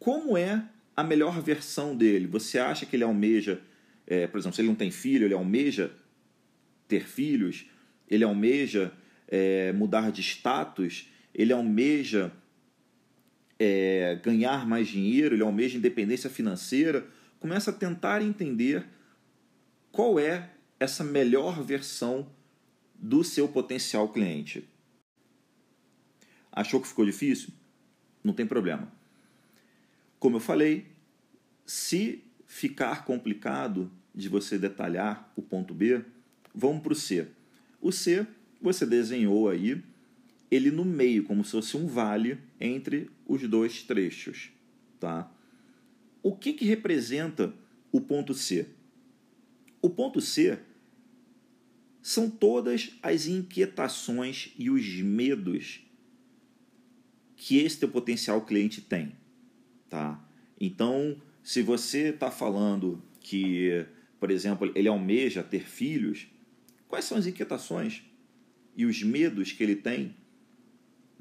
Como 0.01 0.37
é 0.37 0.65
a 0.97 1.05
melhor 1.05 1.41
versão 1.41 1.97
dele? 1.97 2.27
Você 2.27 2.59
acha 2.59 2.85
que 2.85 2.97
ele 2.97 3.05
almeja, 3.05 3.63
é, 4.07 4.27
por 4.27 4.39
exemplo, 4.39 4.57
se 4.57 4.61
ele 4.61 4.69
não 4.69 4.75
tem 4.75 4.91
filho, 4.91 5.25
ele 5.25 5.35
almeja 5.35 5.93
ter 6.89 7.07
filhos, 7.07 7.67
ele 8.09 8.25
almeja 8.25 8.93
é, 9.29 9.73
mudar 9.73 10.11
de 10.11 10.21
status, 10.21 11.09
ele 11.33 11.53
almeja 11.53 12.33
é, 13.57 14.19
ganhar 14.21 14.67
mais 14.67 14.89
dinheiro, 14.89 15.37
ele 15.37 15.43
almeja 15.43 15.79
independência 15.79 16.29
financeira, 16.29 17.07
começa 17.39 17.71
a 17.71 17.75
tentar 17.75 18.21
entender 18.21 18.85
qual 19.93 20.19
é 20.19 20.51
essa 20.81 21.05
melhor 21.05 21.63
versão 21.63 22.27
do 22.95 23.23
seu 23.23 23.47
potencial 23.47 24.09
cliente. 24.09 24.67
Achou 26.51 26.81
que 26.81 26.89
ficou 26.89 27.05
difícil? 27.05 27.51
Não 28.25 28.33
tem 28.33 28.47
problema. 28.47 28.91
Como 30.19 30.37
eu 30.37 30.41
falei, 30.41 30.87
se 31.67 32.25
ficar 32.47 33.05
complicado 33.05 33.91
de 34.15 34.29
você 34.29 34.59
detalhar 34.59 35.31
o 35.37 35.43
ponto 35.43 35.73
B, 35.73 36.03
vamos 36.55 36.83
para 36.83 36.93
o 36.93 36.97
C. 36.97 37.29
O 37.81 37.93
C 37.93 38.27
você 38.61 38.85
desenhou 38.85 39.49
aí 39.49 39.83
ele 40.51 40.71
no 40.71 40.85
meio, 40.85 41.25
como 41.25 41.45
se 41.45 41.53
fosse 41.53 41.77
um 41.77 41.87
vale 41.87 42.39
entre 42.61 43.09
os 43.27 43.47
dois 43.49 43.83
trechos. 43.83 44.51
Tá? 44.99 45.31
O 46.23 46.35
que, 46.35 46.53
que 46.53 46.65
representa 46.65 47.55
o 47.93 48.01
ponto 48.01 48.35
C? 48.35 48.67
O 49.81 49.89
ponto 49.89 50.21
C 50.21 50.59
são 52.03 52.31
todas 52.31 52.93
as 53.03 53.27
inquietações 53.27 54.53
e 54.59 54.71
os 54.71 54.87
medos 54.97 55.81
que 57.37 57.59
esse 57.59 57.79
teu 57.79 57.89
potencial 57.89 58.45
cliente 58.45 58.81
tem. 58.81 59.13
Tá? 59.89 60.23
Então, 60.61 61.21
se 61.43 61.63
você 61.63 62.09
está 62.09 62.31
falando 62.31 63.03
que, 63.21 63.85
por 64.19 64.31
exemplo, 64.31 64.71
ele 64.75 64.89
almeja 64.89 65.43
ter 65.43 65.67
filhos, 65.67 66.27
quais 66.89 67.05
são 67.05 67.17
as 67.17 67.27
inquietações 67.27 68.03
e 68.77 68.85
os 68.85 69.03
medos 69.03 69.53
que 69.53 69.63
ele 69.63 69.77
tem 69.77 70.15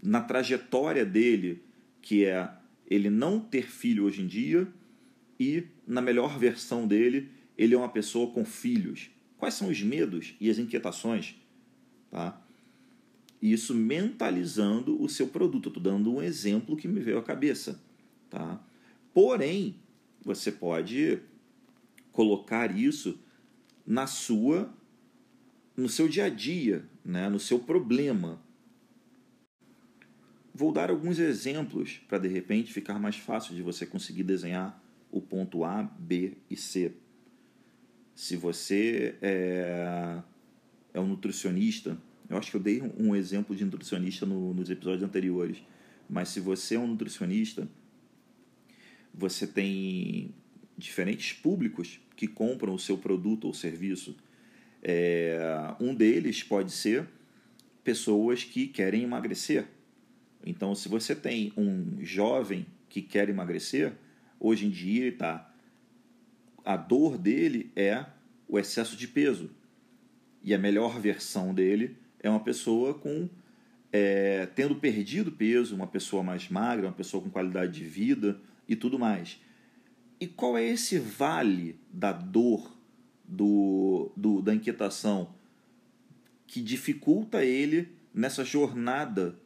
na 0.01 0.21
trajetória 0.21 1.05
dele, 1.05 1.63
que 2.01 2.25
é 2.25 2.49
ele 2.89 3.09
não 3.09 3.39
ter 3.39 3.69
filho 3.69 4.05
hoje 4.05 4.21
em 4.21 4.27
dia 4.27 4.67
e, 5.39 5.63
na 5.87 6.01
melhor 6.01 6.37
versão 6.37 6.87
dele, 6.87 7.29
ele 7.57 7.75
é 7.75 7.77
uma 7.77 7.89
pessoa 7.89 8.31
com 8.31 8.43
filhos. 8.43 9.09
Quais 9.39 9.53
são 9.53 9.69
os 9.69 9.81
medos 9.81 10.35
e 10.39 10.49
as 10.49 10.57
inquietações? 10.57 11.35
Tá? 12.11 12.39
Isso 13.41 13.73
mentalizando 13.73 15.01
o 15.01 15.07
seu 15.07 15.27
produto. 15.27 15.69
Estou 15.69 15.81
dando 15.81 16.13
um 16.13 16.21
exemplo 16.21 16.75
que 16.75 16.89
me 16.89 16.99
veio 16.99 17.17
à 17.17 17.23
cabeça. 17.23 17.81
Tá? 18.29 18.61
Porém, 19.13 19.75
você 20.21 20.51
pode 20.51 21.19
colocar 22.11 22.77
isso 22.77 23.17
na 23.87 24.05
sua 24.05 24.71
no 25.75 25.87
seu 25.87 26.09
dia 26.09 26.25
a 26.25 26.29
dia, 26.29 26.85
né? 27.05 27.29
no 27.29 27.39
seu 27.39 27.57
problema. 27.57 28.41
Vou 30.53 30.73
dar 30.73 30.89
alguns 30.89 31.17
exemplos 31.17 32.01
para 32.09 32.17
de 32.17 32.27
repente 32.27 32.73
ficar 32.73 32.99
mais 32.99 33.15
fácil 33.15 33.55
de 33.55 33.61
você 33.61 33.85
conseguir 33.85 34.23
desenhar 34.23 34.83
o 35.09 35.21
ponto 35.21 35.63
A, 35.63 35.83
B 35.83 36.33
e 36.49 36.57
C. 36.57 36.93
Se 38.19 38.35
você 38.35 39.15
é, 39.21 40.21
é 40.93 40.99
um 40.99 41.07
nutricionista, 41.07 41.97
eu 42.29 42.37
acho 42.37 42.51
que 42.51 42.57
eu 42.57 42.61
dei 42.61 42.81
um 42.97 43.15
exemplo 43.15 43.55
de 43.55 43.63
nutricionista 43.63 44.25
no, 44.25 44.53
nos 44.53 44.69
episódios 44.69 45.03
anteriores, 45.03 45.59
mas 46.09 46.27
se 46.27 46.41
você 46.41 46.75
é 46.75 46.79
um 46.79 46.85
nutricionista, 46.85 47.65
você 49.13 49.47
tem 49.47 50.35
diferentes 50.77 51.31
públicos 51.31 52.01
que 52.17 52.27
compram 52.27 52.73
o 52.73 52.77
seu 52.77 52.97
produto 52.97 53.45
ou 53.45 53.53
serviço. 53.53 54.17
É, 54.83 55.39
um 55.79 55.95
deles 55.95 56.43
pode 56.43 56.73
ser 56.73 57.07
pessoas 57.85 58.43
que 58.43 58.67
querem 58.67 59.03
emagrecer. 59.03 59.65
Então, 60.45 60.75
se 60.75 60.89
você 60.89 61.15
tem 61.15 61.53
um 61.55 62.03
jovem 62.03 62.65
que 62.89 63.01
quer 63.01 63.29
emagrecer, 63.29 63.93
hoje 64.37 64.65
em 64.65 64.69
dia 64.69 65.09
tá, 65.13 65.48
a 66.65 66.77
dor 66.77 67.17
dele 67.17 67.71
é 67.75 68.05
o 68.47 68.57
excesso 68.57 68.95
de 68.95 69.07
peso. 69.07 69.49
E 70.43 70.53
a 70.53 70.57
melhor 70.57 70.99
versão 70.99 71.53
dele 71.53 71.97
é 72.19 72.29
uma 72.29 72.39
pessoa 72.39 72.93
com 72.93 73.29
é, 73.91 74.45
tendo 74.55 74.75
perdido 74.75 75.31
peso, 75.31 75.75
uma 75.75 75.87
pessoa 75.87 76.23
mais 76.23 76.47
magra, 76.49 76.87
uma 76.87 76.93
pessoa 76.93 77.21
com 77.23 77.29
qualidade 77.29 77.73
de 77.73 77.85
vida 77.85 78.39
e 78.67 78.75
tudo 78.75 78.99
mais. 78.99 79.39
E 80.19 80.27
qual 80.27 80.57
é 80.57 80.65
esse 80.65 80.99
vale 80.99 81.79
da 81.91 82.11
dor, 82.11 82.75
do, 83.23 84.11
do, 84.15 84.41
da 84.41 84.53
inquietação, 84.53 85.33
que 86.45 86.61
dificulta 86.61 87.43
ele 87.43 87.89
nessa 88.13 88.43
jornada 88.43 89.39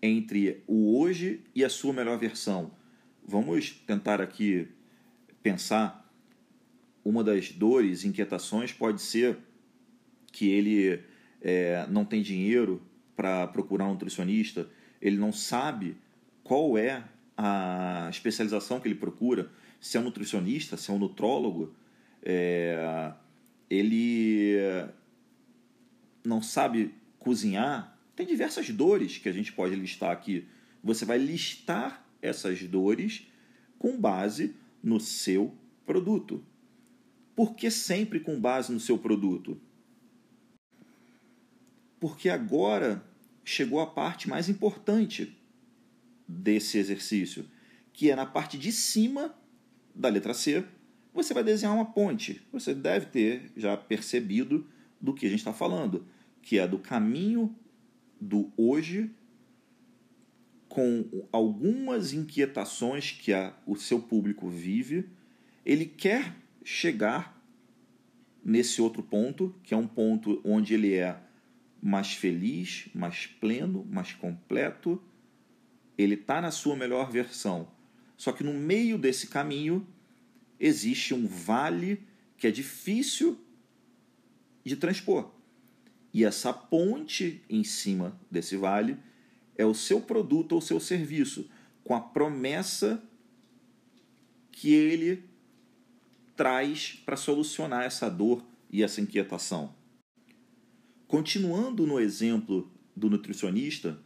entre 0.00 0.62
o 0.66 0.98
hoje 0.98 1.42
e 1.54 1.64
a 1.64 1.68
sua 1.68 1.92
melhor 1.92 2.18
versão? 2.18 2.72
Vamos 3.26 3.70
tentar 3.86 4.20
aqui 4.20 4.68
pensar. 5.42 6.05
Uma 7.06 7.22
das 7.22 7.52
dores, 7.52 8.04
inquietações, 8.04 8.72
pode 8.72 9.00
ser 9.00 9.38
que 10.32 10.48
ele 10.48 11.00
é, 11.40 11.86
não 11.88 12.04
tem 12.04 12.20
dinheiro 12.20 12.82
para 13.14 13.46
procurar 13.46 13.86
um 13.86 13.92
nutricionista, 13.92 14.68
ele 15.00 15.16
não 15.16 15.30
sabe 15.30 15.96
qual 16.42 16.76
é 16.76 17.04
a 17.36 18.08
especialização 18.10 18.80
que 18.80 18.88
ele 18.88 18.96
procura, 18.96 19.52
se 19.78 19.96
é 19.96 20.00
um 20.00 20.02
nutricionista, 20.02 20.76
se 20.76 20.90
é 20.90 20.94
um 20.94 20.98
nutrólogo, 20.98 21.72
é, 22.24 23.12
ele 23.70 24.56
não 26.24 26.42
sabe 26.42 26.92
cozinhar, 27.20 27.96
tem 28.16 28.26
diversas 28.26 28.68
dores 28.70 29.16
que 29.16 29.28
a 29.28 29.32
gente 29.32 29.52
pode 29.52 29.76
listar 29.76 30.10
aqui. 30.10 30.48
Você 30.82 31.04
vai 31.04 31.18
listar 31.18 32.04
essas 32.20 32.60
dores 32.64 33.28
com 33.78 33.96
base 33.96 34.56
no 34.82 34.98
seu 34.98 35.54
produto. 35.84 36.44
Por 37.36 37.54
que 37.54 37.70
sempre 37.70 38.18
com 38.18 38.40
base 38.40 38.72
no 38.72 38.80
seu 38.80 38.96
produto? 38.96 39.60
Porque 42.00 42.30
agora 42.30 43.04
chegou 43.44 43.78
a 43.78 43.86
parte 43.86 44.28
mais 44.28 44.48
importante 44.48 45.36
desse 46.26 46.78
exercício, 46.78 47.46
que 47.92 48.10
é 48.10 48.16
na 48.16 48.26
parte 48.26 48.58
de 48.58 48.72
cima 48.72 49.34
da 49.94 50.08
letra 50.08 50.34
C, 50.34 50.64
você 51.12 51.32
vai 51.32 51.44
desenhar 51.44 51.74
uma 51.74 51.84
ponte. 51.84 52.42
Você 52.52 52.74
deve 52.74 53.06
ter 53.06 53.52
já 53.56 53.76
percebido 53.76 54.66
do 55.00 55.14
que 55.14 55.26
a 55.26 55.28
gente 55.28 55.38
está 55.38 55.52
falando, 55.52 56.06
que 56.42 56.58
é 56.58 56.66
do 56.66 56.78
caminho 56.78 57.54
do 58.20 58.50
hoje 58.56 59.10
com 60.68 61.26
algumas 61.32 62.12
inquietações 62.12 63.10
que 63.10 63.32
a, 63.32 63.54
o 63.66 63.76
seu 63.76 64.00
público 64.00 64.48
vive, 64.48 65.08
ele 65.64 65.86
quer 65.86 66.34
chegar 66.66 67.40
nesse 68.44 68.82
outro 68.82 69.00
ponto, 69.00 69.54
que 69.62 69.72
é 69.72 69.76
um 69.76 69.86
ponto 69.86 70.40
onde 70.44 70.74
ele 70.74 70.94
é 70.94 71.16
mais 71.80 72.14
feliz, 72.14 72.88
mais 72.92 73.24
pleno, 73.24 73.86
mais 73.88 74.12
completo, 74.12 75.00
ele 75.96 76.14
está 76.14 76.40
na 76.40 76.50
sua 76.50 76.74
melhor 76.74 77.08
versão. 77.08 77.68
Só 78.16 78.32
que 78.32 78.42
no 78.42 78.52
meio 78.52 78.98
desse 78.98 79.28
caminho 79.28 79.86
existe 80.58 81.14
um 81.14 81.28
vale 81.28 82.02
que 82.36 82.48
é 82.48 82.50
difícil 82.50 83.38
de 84.64 84.74
transpor. 84.74 85.30
E 86.12 86.24
essa 86.24 86.52
ponte 86.52 87.44
em 87.48 87.62
cima 87.62 88.20
desse 88.28 88.56
vale 88.56 88.96
é 89.56 89.64
o 89.64 89.72
seu 89.72 90.00
produto 90.00 90.56
ou 90.56 90.60
seu 90.60 90.80
serviço, 90.80 91.48
com 91.84 91.94
a 91.94 92.00
promessa 92.00 93.00
que 94.50 94.74
ele 94.74 95.25
traz 96.36 97.02
para 97.04 97.16
solucionar 97.16 97.84
essa 97.84 98.10
dor 98.10 98.44
e 98.70 98.82
essa 98.82 99.00
inquietação. 99.00 99.74
Continuando 101.08 101.86
no 101.86 101.98
exemplo 101.98 102.70
do 102.94 103.08
nutricionista, 103.08 103.98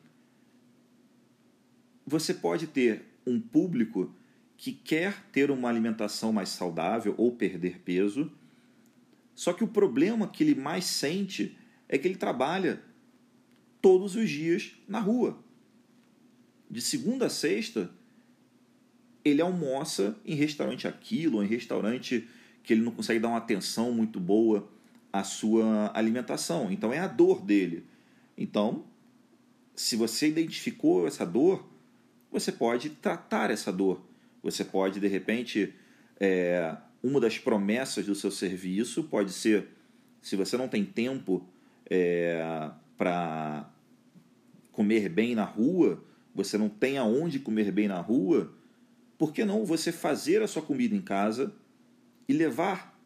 você 2.06 2.32
pode 2.32 2.66
ter 2.66 3.04
um 3.26 3.40
público 3.40 4.14
que 4.56 4.72
quer 4.72 5.24
ter 5.32 5.50
uma 5.50 5.68
alimentação 5.68 6.32
mais 6.32 6.50
saudável 6.50 7.14
ou 7.16 7.32
perder 7.32 7.80
peso, 7.80 8.30
só 9.34 9.52
que 9.52 9.64
o 9.64 9.68
problema 9.68 10.28
que 10.28 10.44
ele 10.44 10.54
mais 10.54 10.84
sente 10.84 11.56
é 11.88 11.96
que 11.96 12.06
ele 12.06 12.16
trabalha 12.16 12.82
todos 13.80 14.14
os 14.16 14.28
dias 14.28 14.72
na 14.86 15.00
rua. 15.00 15.42
De 16.70 16.80
segunda 16.80 17.26
a 17.26 17.30
sexta, 17.30 17.90
ele 19.24 19.42
almoça 19.42 20.16
em 20.24 20.34
restaurante 20.34 20.88
aquilo, 20.88 21.42
em 21.42 21.46
restaurante 21.46 22.28
que 22.62 22.72
ele 22.72 22.82
não 22.82 22.92
consegue 22.92 23.20
dar 23.20 23.28
uma 23.28 23.38
atenção 23.38 23.92
muito 23.92 24.20
boa 24.20 24.68
à 25.12 25.24
sua 25.24 25.90
alimentação. 25.94 26.70
Então 26.70 26.92
é 26.92 26.98
a 26.98 27.06
dor 27.06 27.42
dele. 27.42 27.84
Então, 28.36 28.84
se 29.74 29.96
você 29.96 30.28
identificou 30.28 31.06
essa 31.06 31.26
dor, 31.26 31.68
você 32.30 32.52
pode 32.52 32.90
tratar 32.90 33.50
essa 33.50 33.72
dor. 33.72 34.02
Você 34.42 34.64
pode, 34.64 35.00
de 35.00 35.08
repente, 35.08 35.74
é, 36.18 36.76
uma 37.02 37.20
das 37.20 37.38
promessas 37.38 38.06
do 38.06 38.14
seu 38.14 38.30
serviço 38.30 39.04
pode 39.04 39.32
ser: 39.32 39.68
se 40.22 40.36
você 40.36 40.56
não 40.56 40.68
tem 40.68 40.84
tempo 40.84 41.46
é, 41.88 42.70
para 42.96 43.70
comer 44.72 45.08
bem 45.08 45.34
na 45.34 45.44
rua, 45.44 46.02
você 46.34 46.56
não 46.56 46.68
tem 46.68 46.96
aonde 46.96 47.38
comer 47.38 47.72
bem 47.72 47.88
na 47.88 48.00
rua, 48.00 48.52
por 49.20 49.34
que 49.34 49.44
não 49.44 49.66
você 49.66 49.92
fazer 49.92 50.40
a 50.40 50.48
sua 50.48 50.62
comida 50.62 50.96
em 50.96 51.02
casa 51.02 51.54
e 52.26 52.32
levar 52.32 52.98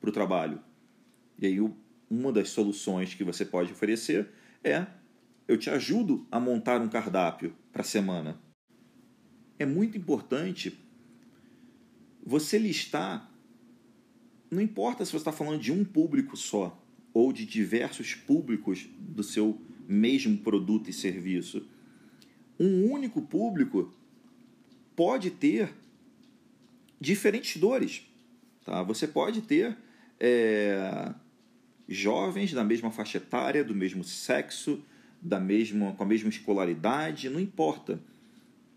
para 0.00 0.10
o 0.10 0.12
trabalho? 0.12 0.60
E 1.38 1.46
aí, 1.46 1.60
uma 2.10 2.32
das 2.32 2.48
soluções 2.48 3.14
que 3.14 3.22
você 3.22 3.44
pode 3.44 3.70
oferecer 3.70 4.28
é: 4.64 4.84
eu 5.46 5.56
te 5.56 5.70
ajudo 5.70 6.26
a 6.28 6.40
montar 6.40 6.80
um 6.80 6.88
cardápio 6.88 7.54
para 7.70 7.82
a 7.82 7.84
semana 7.84 8.40
é 9.60 9.64
muito 9.64 9.96
importante 9.96 10.76
você 12.20 12.58
listar, 12.58 13.32
não 14.50 14.60
importa 14.60 15.04
se 15.04 15.12
você 15.12 15.18
está 15.18 15.30
falando 15.30 15.60
de 15.60 15.70
um 15.70 15.84
público 15.84 16.36
só 16.36 16.84
ou 17.14 17.32
de 17.32 17.46
diversos 17.46 18.12
públicos 18.12 18.88
do 18.98 19.22
seu 19.22 19.56
mesmo 19.86 20.38
produto 20.38 20.90
e 20.90 20.92
serviço, 20.92 21.64
um 22.58 22.90
único 22.90 23.22
público 23.22 23.94
pode 25.00 25.30
ter 25.30 25.72
diferentes 27.00 27.58
dores. 27.58 28.02
Tá? 28.66 28.82
Você 28.82 29.08
pode 29.08 29.40
ter 29.40 29.74
é, 30.20 31.14
jovens 31.88 32.52
da 32.52 32.62
mesma 32.62 32.90
faixa 32.90 33.16
etária, 33.16 33.64
do 33.64 33.74
mesmo 33.74 34.04
sexo, 34.04 34.84
da 35.22 35.40
mesma, 35.40 35.94
com 35.94 36.02
a 36.02 36.06
mesma 36.06 36.28
escolaridade, 36.28 37.30
não 37.30 37.40
importa, 37.40 37.98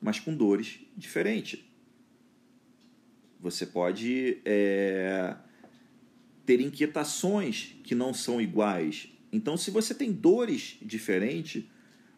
mas 0.01 0.17
com 0.17 0.33
dores 0.33 0.79
diferentes. 0.95 1.59
Você 3.41 3.65
pode 3.65 4.37
é, 4.45 5.35
ter 6.45 6.61
inquietações 6.61 7.75
que 7.83 7.93
não 7.93 8.13
são 8.13 8.39
iguais. 8.39 9.09
Então, 9.29 9.57
se 9.57 9.69
você 9.69 9.93
tem 9.93 10.09
dores 10.09 10.77
diferentes, 10.81 11.65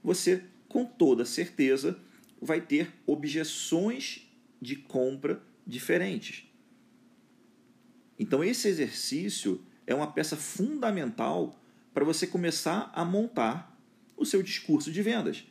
você, 0.03 0.43
com 0.69 0.85
toda 0.85 1.25
certeza, 1.25 1.99
vai 2.41 2.61
ter 2.61 2.91
objeções 3.05 4.27
de 4.61 4.75
compra 4.75 5.41
diferentes. 5.65 6.45
Então, 8.17 8.43
esse 8.43 8.67
exercício 8.67 9.61
é 9.85 9.93
uma 9.93 10.07
peça 10.07 10.35
fundamental 10.35 11.59
para 11.93 12.05
você 12.05 12.25
começar 12.25 12.91
a 12.93 13.03
montar 13.03 13.77
o 14.17 14.25
seu 14.25 14.41
discurso 14.41 14.91
de 14.91 15.01
vendas. 15.01 15.45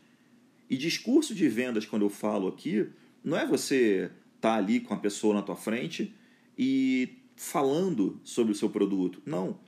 E 0.68 0.76
discurso 0.76 1.34
de 1.34 1.48
vendas, 1.48 1.84
quando 1.84 2.02
eu 2.02 2.10
falo 2.10 2.48
aqui, 2.48 2.88
não 3.22 3.36
é 3.36 3.46
você 3.46 4.10
estar 4.36 4.52
tá 4.52 4.54
ali 4.54 4.80
com 4.80 4.94
a 4.94 4.98
pessoa 4.98 5.34
na 5.34 5.42
tua 5.42 5.56
frente 5.56 6.14
e 6.56 7.18
falando 7.36 8.20
sobre 8.24 8.52
o 8.52 8.56
seu 8.56 8.70
produto. 8.70 9.22
Não. 9.26 9.58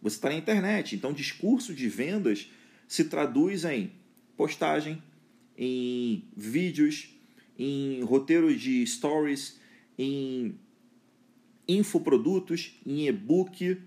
Você 0.00 0.16
está 0.16 0.28
na 0.28 0.36
internet. 0.36 0.94
Então, 0.94 1.12
discurso 1.12 1.74
de 1.74 1.88
vendas 1.88 2.50
se 2.86 3.04
traduz 3.04 3.64
em 3.64 3.92
postagem, 4.36 5.02
em 5.56 6.28
vídeos, 6.36 7.08
em 7.58 8.02
roteiros 8.02 8.60
de 8.60 8.86
stories, 8.86 9.60
em 9.98 10.58
infoprodutos, 11.68 12.78
em 12.84 13.08
e-book, 13.08 13.80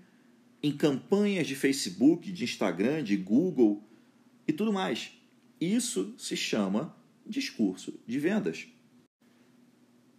em 0.62 0.72
campanhas 0.76 1.46
de 1.46 1.54
Facebook, 1.54 2.30
de 2.30 2.44
Instagram, 2.44 3.02
de 3.02 3.16
Google 3.16 3.82
e 4.46 4.52
tudo 4.52 4.72
mais. 4.72 5.12
Isso 5.60 6.14
se 6.18 6.36
chama 6.36 6.94
discurso 7.26 7.98
de 8.06 8.18
vendas. 8.18 8.66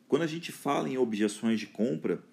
Quando 0.08 0.24
a 0.24 0.28
gente 0.28 0.52
fala 0.52 0.90
em 0.90 0.98
objeções 0.98 1.60
de 1.60 1.68
compra, 1.68 2.24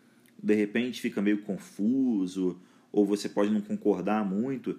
de 0.43 0.55
repente 0.55 1.01
fica 1.01 1.21
meio 1.21 1.43
confuso, 1.43 2.61
ou 2.91 3.05
você 3.05 3.29
pode 3.29 3.51
não 3.51 3.61
concordar 3.61 4.25
muito, 4.25 4.79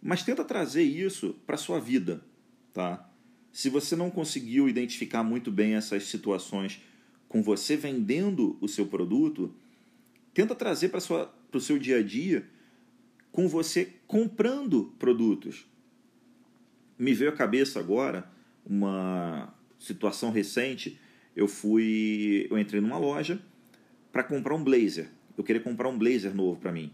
mas 0.00 0.22
tenta 0.22 0.44
trazer 0.44 0.82
isso 0.82 1.34
para 1.46 1.56
sua 1.56 1.80
vida, 1.80 2.24
tá? 2.72 3.07
Se 3.52 3.68
você 3.68 3.96
não 3.96 4.10
conseguiu 4.10 4.68
identificar 4.68 5.22
muito 5.22 5.50
bem 5.50 5.74
essas 5.74 6.04
situações 6.04 6.80
com 7.28 7.42
você 7.42 7.76
vendendo 7.76 8.56
o 8.60 8.68
seu 8.68 8.86
produto, 8.86 9.52
tenta 10.32 10.54
trazer 10.54 10.88
para 10.88 10.98
o 11.52 11.60
seu 11.60 11.78
dia 11.78 11.98
a 11.98 12.02
dia 12.02 12.46
com 13.30 13.48
você 13.48 13.92
comprando 14.06 14.94
produtos. 14.98 15.66
Me 16.98 17.14
veio 17.14 17.30
à 17.30 17.34
cabeça 17.34 17.78
agora 17.78 18.28
uma 18.64 19.54
situação 19.78 20.30
recente. 20.30 20.98
Eu 21.36 21.46
fui, 21.46 22.46
eu 22.50 22.58
entrei 22.58 22.80
numa 22.80 22.98
loja 22.98 23.40
para 24.10 24.24
comprar 24.24 24.54
um 24.54 24.64
blazer. 24.64 25.08
Eu 25.36 25.44
queria 25.44 25.62
comprar 25.62 25.88
um 25.88 25.96
blazer 25.96 26.34
novo 26.34 26.58
para 26.58 26.72
mim. 26.72 26.90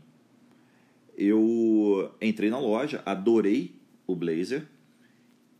Eu 1.16 2.12
entrei 2.20 2.50
na 2.50 2.58
loja, 2.58 3.02
adorei 3.06 3.74
o 4.06 4.14
blazer 4.14 4.66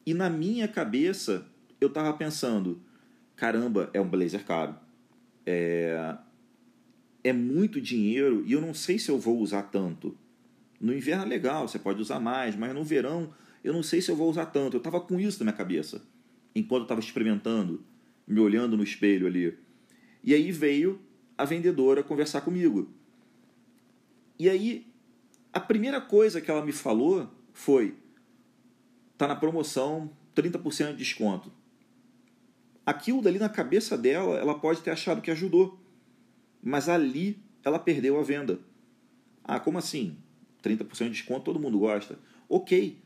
e 0.06 0.12
na 0.12 0.28
minha 0.28 0.68
cabeça 0.68 1.46
eu 1.80 1.88
estava 1.88 2.12
pensando, 2.12 2.80
caramba, 3.36 3.90
é 3.92 4.00
um 4.00 4.08
blazer 4.08 4.44
caro. 4.44 4.74
É, 5.46 6.16
é 7.22 7.32
muito 7.32 7.80
dinheiro 7.80 8.42
e 8.46 8.52
eu 8.52 8.60
não 8.60 8.74
sei 8.74 8.98
se 8.98 9.10
eu 9.10 9.18
vou 9.18 9.38
usar 9.38 9.64
tanto. 9.64 10.16
No 10.80 10.94
inverno 10.94 11.24
é 11.24 11.26
legal, 11.26 11.66
você 11.66 11.78
pode 11.78 12.00
usar 12.00 12.20
mais, 12.20 12.56
mas 12.56 12.74
no 12.74 12.84
verão 12.84 13.32
eu 13.62 13.72
não 13.72 13.82
sei 13.82 14.02
se 14.02 14.10
eu 14.10 14.16
vou 14.16 14.28
usar 14.28 14.46
tanto. 14.46 14.76
Eu 14.76 14.78
estava 14.78 15.00
com 15.00 15.18
isso 15.18 15.38
na 15.38 15.50
minha 15.50 15.56
cabeça, 15.56 16.02
enquanto 16.54 16.80
eu 16.80 16.84
estava 16.84 17.00
experimentando, 17.00 17.82
me 18.26 18.40
olhando 18.40 18.76
no 18.76 18.84
espelho 18.84 19.26
ali. 19.26 19.56
E 20.22 20.34
aí 20.34 20.52
veio 20.52 21.00
a 21.36 21.44
vendedora 21.44 22.02
conversar 22.02 22.42
comigo. 22.42 22.88
E 24.38 24.48
aí, 24.48 24.86
a 25.52 25.60
primeira 25.60 26.00
coisa 26.00 26.40
que 26.40 26.50
ela 26.50 26.64
me 26.64 26.72
falou 26.72 27.30
foi: 27.52 27.94
tá 29.16 29.28
na 29.28 29.36
promoção, 29.36 30.10
30% 30.34 30.92
de 30.92 30.96
desconto. 30.96 31.52
Aquilo 32.84 33.22
dali 33.22 33.38
na 33.38 33.48
cabeça 33.48 33.96
dela, 33.96 34.38
ela 34.38 34.58
pode 34.58 34.82
ter 34.82 34.90
achado 34.90 35.22
que 35.22 35.30
ajudou, 35.30 35.78
mas 36.62 36.88
ali 36.88 37.42
ela 37.62 37.78
perdeu 37.78 38.18
a 38.18 38.22
venda. 38.22 38.58
Ah, 39.42 39.58
como 39.58 39.78
assim? 39.78 40.16
30% 40.62 41.04
de 41.04 41.10
desconto, 41.10 41.44
todo 41.44 41.60
mundo 41.60 41.78
gosta. 41.78 42.18
Ok. 42.48 42.98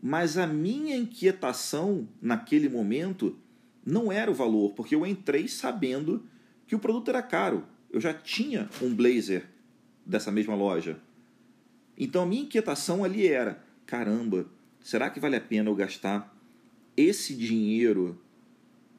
Mas 0.00 0.36
a 0.36 0.46
minha 0.46 0.96
inquietação 0.96 2.08
naquele 2.20 2.68
momento 2.68 3.38
não 3.84 4.10
era 4.10 4.30
o 4.30 4.34
valor, 4.34 4.72
porque 4.72 4.94
eu 4.94 5.06
entrei 5.06 5.46
sabendo 5.46 6.24
que 6.66 6.74
o 6.74 6.78
produto 6.78 7.08
era 7.08 7.22
caro. 7.22 7.64
Eu 7.90 8.00
já 8.00 8.14
tinha 8.14 8.68
um 8.80 8.94
blazer 8.94 9.48
dessa 10.04 10.32
mesma 10.32 10.54
loja. 10.54 10.98
Então 11.96 12.22
a 12.22 12.26
minha 12.26 12.42
inquietação 12.42 13.04
ali 13.04 13.26
era: 13.26 13.62
caramba, 13.86 14.46
será 14.82 15.10
que 15.10 15.20
vale 15.20 15.36
a 15.36 15.40
pena 15.40 15.70
eu 15.70 15.74
gastar 15.74 16.34
esse 16.96 17.34
dinheiro 17.34 18.20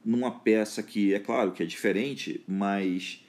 numa 0.04 0.32
peça 0.40 0.82
que, 0.84 1.14
é 1.14 1.20
claro 1.20 1.52
que 1.52 1.64
é 1.64 1.66
diferente, 1.66 2.44
mas 2.48 3.24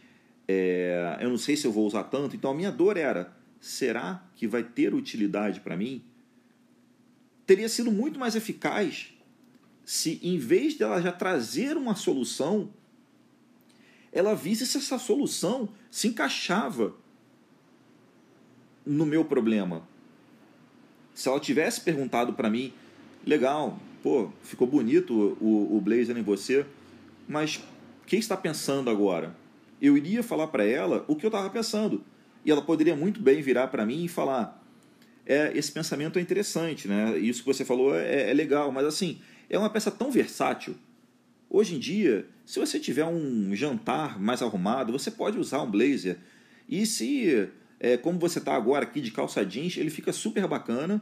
é, 0.48 1.18
eu 1.20 1.30
não 1.30 1.38
sei 1.38 1.56
se 1.56 1.66
eu 1.66 1.72
vou 1.72 1.86
usar 1.86 2.04
tanto. 2.04 2.34
Então 2.34 2.50
a 2.50 2.54
minha 2.54 2.70
dor 2.70 2.96
era: 2.96 3.34
será 3.60 4.26
que 4.34 4.46
vai 4.46 4.62
ter 4.62 4.94
utilidade 4.94 5.60
para 5.60 5.76
mim? 5.76 6.02
Teria 7.46 7.68
sido 7.68 7.92
muito 7.92 8.18
mais 8.18 8.34
eficaz 8.34 9.14
se, 9.84 10.18
em 10.22 10.38
vez 10.38 10.74
dela 10.74 11.00
já 11.00 11.12
trazer 11.12 11.76
uma 11.76 11.94
solução, 11.94 12.70
ela 14.10 14.34
visse 14.34 14.66
se 14.66 14.78
essa 14.78 14.98
solução 14.98 15.68
se 15.90 16.08
encaixava 16.08 16.94
no 18.84 19.04
meu 19.04 19.24
problema. 19.24 19.86
Se 21.14 21.28
ela 21.28 21.38
tivesse 21.38 21.80
perguntado 21.80 22.32
para 22.32 22.50
mim, 22.50 22.72
legal, 23.24 23.78
pô, 24.02 24.30
ficou 24.42 24.66
bonito 24.66 25.36
o, 25.40 25.76
o 25.76 25.80
blazer 25.80 26.16
em 26.16 26.22
você, 26.22 26.66
mas 27.28 27.56
o 28.02 28.06
que 28.06 28.16
está 28.16 28.36
pensando 28.36 28.90
agora? 28.90 29.34
Eu 29.80 29.96
iria 29.96 30.22
falar 30.22 30.48
para 30.48 30.64
ela 30.64 31.04
o 31.08 31.16
que 31.16 31.24
eu 31.24 31.28
estava 31.28 31.48
pensando 31.48 32.02
e 32.44 32.50
ela 32.50 32.62
poderia 32.62 32.94
muito 32.94 33.20
bem 33.20 33.40
virar 33.40 33.68
para 33.68 33.86
mim 33.86 34.04
e 34.04 34.08
falar: 34.08 34.62
é, 35.26 35.52
esse 35.56 35.72
pensamento 35.72 36.18
é 36.18 36.22
interessante, 36.22 36.86
né? 36.86 37.16
Isso 37.18 37.40
que 37.40 37.46
você 37.46 37.64
falou 37.64 37.94
é, 37.94 38.30
é 38.30 38.34
legal, 38.34 38.70
mas 38.70 38.84
assim, 38.84 39.18
é 39.48 39.58
uma 39.58 39.70
peça 39.70 39.90
tão 39.90 40.10
versátil. 40.10 40.74
Hoje 41.48 41.76
em 41.76 41.78
dia, 41.78 42.26
se 42.44 42.58
você 42.58 42.78
tiver 42.78 43.04
um 43.04 43.54
jantar 43.54 44.20
mais 44.20 44.42
arrumado, 44.42 44.92
você 44.92 45.10
pode 45.10 45.38
usar 45.38 45.62
um 45.62 45.70
blazer. 45.70 46.18
E 46.68 46.84
se, 46.84 47.48
é, 47.78 47.96
como 47.96 48.18
você 48.18 48.38
está 48.38 48.54
agora 48.54 48.84
aqui 48.84 49.00
de 49.00 49.10
calça 49.10 49.44
jeans, 49.44 49.76
ele 49.76 49.90
fica 49.90 50.12
super 50.12 50.46
bacana. 50.46 51.00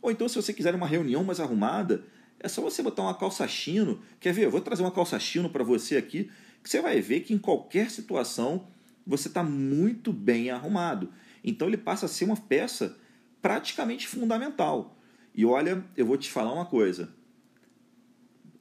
Ou 0.00 0.10
então, 0.10 0.28
se 0.28 0.36
você 0.36 0.52
quiser 0.52 0.74
uma 0.74 0.86
reunião 0.86 1.22
mais 1.24 1.40
arrumada, 1.40 2.04
é 2.40 2.48
só 2.48 2.60
você 2.60 2.82
botar 2.82 3.02
uma 3.02 3.14
calça 3.14 3.46
chino. 3.46 4.00
Quer 4.18 4.32
ver? 4.32 4.46
Eu 4.46 4.50
vou 4.50 4.60
trazer 4.60 4.82
uma 4.82 4.90
calça 4.90 5.18
chino 5.18 5.48
para 5.48 5.62
você 5.62 5.96
aqui, 5.96 6.30
que 6.62 6.68
você 6.68 6.80
vai 6.80 7.00
ver 7.00 7.20
que 7.20 7.32
em 7.32 7.38
qualquer 7.38 7.90
situação 7.90 8.66
você 9.06 9.28
está 9.28 9.42
muito 9.42 10.12
bem 10.12 10.50
arrumado. 10.50 11.12
Então 11.42 11.68
ele 11.68 11.76
passa 11.76 12.06
a 12.06 12.08
ser 12.08 12.24
uma 12.24 12.36
peça 12.36 12.96
praticamente 13.40 14.06
fundamental. 14.06 14.96
E 15.34 15.44
olha, 15.44 15.84
eu 15.96 16.06
vou 16.06 16.16
te 16.16 16.30
falar 16.30 16.52
uma 16.52 16.66
coisa. 16.66 17.12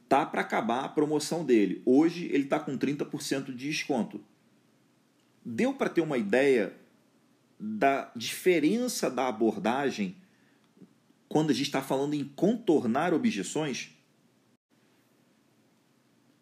Tá 0.07 0.25
para 0.25 0.41
acabar 0.41 0.83
a 0.83 0.89
promoção 0.89 1.45
dele. 1.45 1.81
Hoje 1.85 2.25
ele 2.31 2.43
está 2.43 2.59
com 2.59 2.77
30% 2.77 3.45
de 3.45 3.69
desconto. 3.69 4.21
Deu 5.43 5.73
para 5.73 5.89
ter 5.89 6.01
uma 6.01 6.17
ideia 6.17 6.75
da 7.63 8.11
diferença 8.15 9.07
da 9.07 9.27
abordagem 9.27 10.15
quando 11.29 11.51
a 11.51 11.53
gente 11.53 11.67
está 11.67 11.81
falando 11.81 12.15
em 12.15 12.25
contornar 12.25 13.13
objeções? 13.13 13.91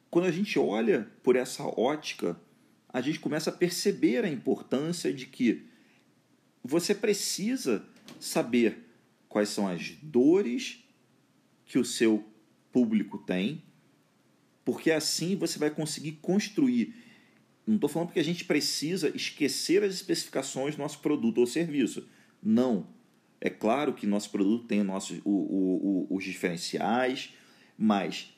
Quando 0.10 0.26
a 0.26 0.32
gente 0.32 0.58
olha 0.58 1.12
por 1.22 1.36
essa 1.36 1.64
ótica, 1.64 2.40
a 2.88 3.02
gente 3.02 3.20
começa 3.20 3.50
a 3.50 3.54
perceber 3.54 4.24
a 4.24 4.30
importância 4.30 5.14
de 5.14 5.26
que 5.26 5.68
você 6.64 6.96
precisa 6.96 7.86
saber 8.18 8.88
quais 9.28 9.50
são 9.50 9.68
as 9.68 9.92
dores 10.02 10.84
que 11.66 11.78
o 11.78 11.86
seu 11.86 12.26
público 12.72 13.18
tem, 13.18 13.62
porque 14.64 14.90
assim 14.90 15.36
você 15.36 15.60
vai 15.60 15.70
conseguir 15.70 16.14
construir 16.14 16.96
Não 17.70 17.76
estou 17.76 17.88
falando 17.88 18.08
porque 18.08 18.20
a 18.20 18.24
gente 18.24 18.46
precisa 18.46 19.16
esquecer 19.16 19.84
as 19.84 19.94
especificações 19.94 20.76
do 20.76 20.82
nosso 20.82 20.98
produto 21.02 21.38
ou 21.38 21.46
serviço. 21.46 22.10
Não. 22.42 22.88
É 23.40 23.48
claro 23.48 23.94
que 23.94 24.08
nosso 24.08 24.32
produto 24.32 24.66
tem 24.66 24.82
nosso, 24.82 25.22
o, 25.24 25.30
o, 25.30 26.08
o, 26.12 26.16
os 26.16 26.24
diferenciais, 26.24 27.32
mas 27.78 28.34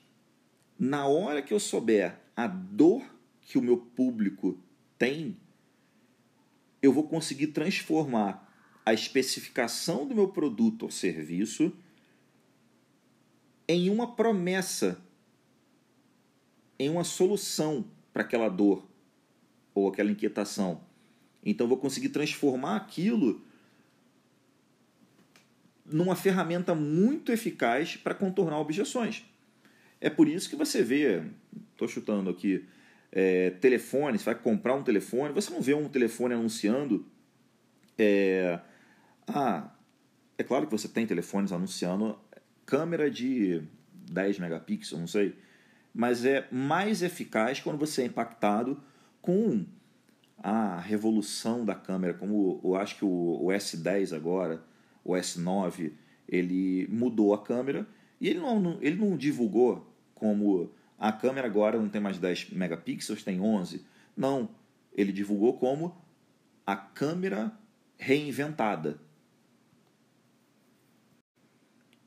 na 0.77 1.07
hora 1.07 1.41
que 1.41 1.53
eu 1.53 1.61
souber 1.61 2.19
a 2.35 2.45
dor 2.45 3.05
que 3.39 3.57
o 3.57 3.61
meu 3.61 3.77
público 3.77 4.59
tem, 4.97 5.37
eu 6.81 6.91
vou 6.91 7.07
conseguir 7.07 7.47
transformar 7.47 8.53
a 8.85 8.93
especificação 8.93 10.05
do 10.05 10.13
meu 10.13 10.27
produto 10.27 10.83
ou 10.83 10.91
serviço 10.91 11.71
em 13.65 13.89
uma 13.89 14.13
promessa, 14.13 15.01
em 16.77 16.89
uma 16.89 17.05
solução 17.05 17.85
para 18.11 18.23
aquela 18.23 18.49
dor 18.49 18.90
ou 19.73 19.87
aquela 19.87 20.11
inquietação. 20.11 20.81
Então, 21.43 21.67
vou 21.67 21.77
conseguir 21.77 22.09
transformar 22.09 22.75
aquilo 22.75 23.41
numa 25.85 26.15
ferramenta 26.15 26.73
muito 26.73 27.31
eficaz 27.31 27.95
para 27.95 28.13
contornar 28.13 28.59
objeções. 28.59 29.25
É 29.99 30.09
por 30.09 30.27
isso 30.27 30.49
que 30.49 30.55
você 30.55 30.81
vê, 30.81 31.23
estou 31.71 31.87
chutando 31.87 32.29
aqui, 32.29 32.65
é, 33.11 33.51
telefone, 33.51 34.17
você 34.17 34.25
vai 34.25 34.35
comprar 34.35 34.73
um 34.73 34.83
telefone, 34.83 35.33
você 35.33 35.51
não 35.51 35.61
vê 35.61 35.73
um 35.73 35.89
telefone 35.89 36.33
anunciando. 36.33 37.05
É, 37.97 38.59
ah, 39.27 39.69
é 40.37 40.43
claro 40.43 40.65
que 40.65 40.71
você 40.71 40.87
tem 40.87 41.05
telefones 41.05 41.51
anunciando 41.51 42.17
câmera 42.65 43.11
de 43.11 43.61
10 44.11 44.39
megapixels, 44.39 44.99
não 44.99 45.07
sei, 45.07 45.35
mas 45.93 46.25
é 46.25 46.47
mais 46.51 47.03
eficaz 47.03 47.59
quando 47.59 47.77
você 47.77 48.03
é 48.03 48.05
impactado 48.05 48.81
com 49.21 49.65
a 50.37 50.79
revolução 50.79 51.63
da 51.63 51.75
câmera, 51.75 52.13
como 52.13 52.59
eu 52.63 52.75
acho 52.75 52.97
que 52.97 53.05
o, 53.05 53.39
o 53.43 53.47
S10 53.47 54.15
agora, 54.15 54.63
o 55.03 55.13
S9, 55.13 55.91
ele 56.27 56.87
mudou 56.87 57.33
a 57.33 57.43
câmera 57.43 57.87
e 58.19 58.27
ele 58.27 58.39
não, 58.39 58.77
ele 58.81 58.95
não 58.95 59.15
divulgou 59.15 59.87
como 60.15 60.71
a 60.97 61.11
câmera 61.11 61.47
agora 61.47 61.79
não 61.79 61.89
tem 61.89 61.99
mais 61.99 62.17
10 62.17 62.51
megapixels, 62.51 63.23
tem 63.23 63.41
11. 63.41 63.83
Não, 64.15 64.49
ele 64.93 65.11
divulgou 65.11 65.57
como 65.57 65.95
a 66.65 66.75
câmera 66.75 67.51
reinventada. 67.97 68.99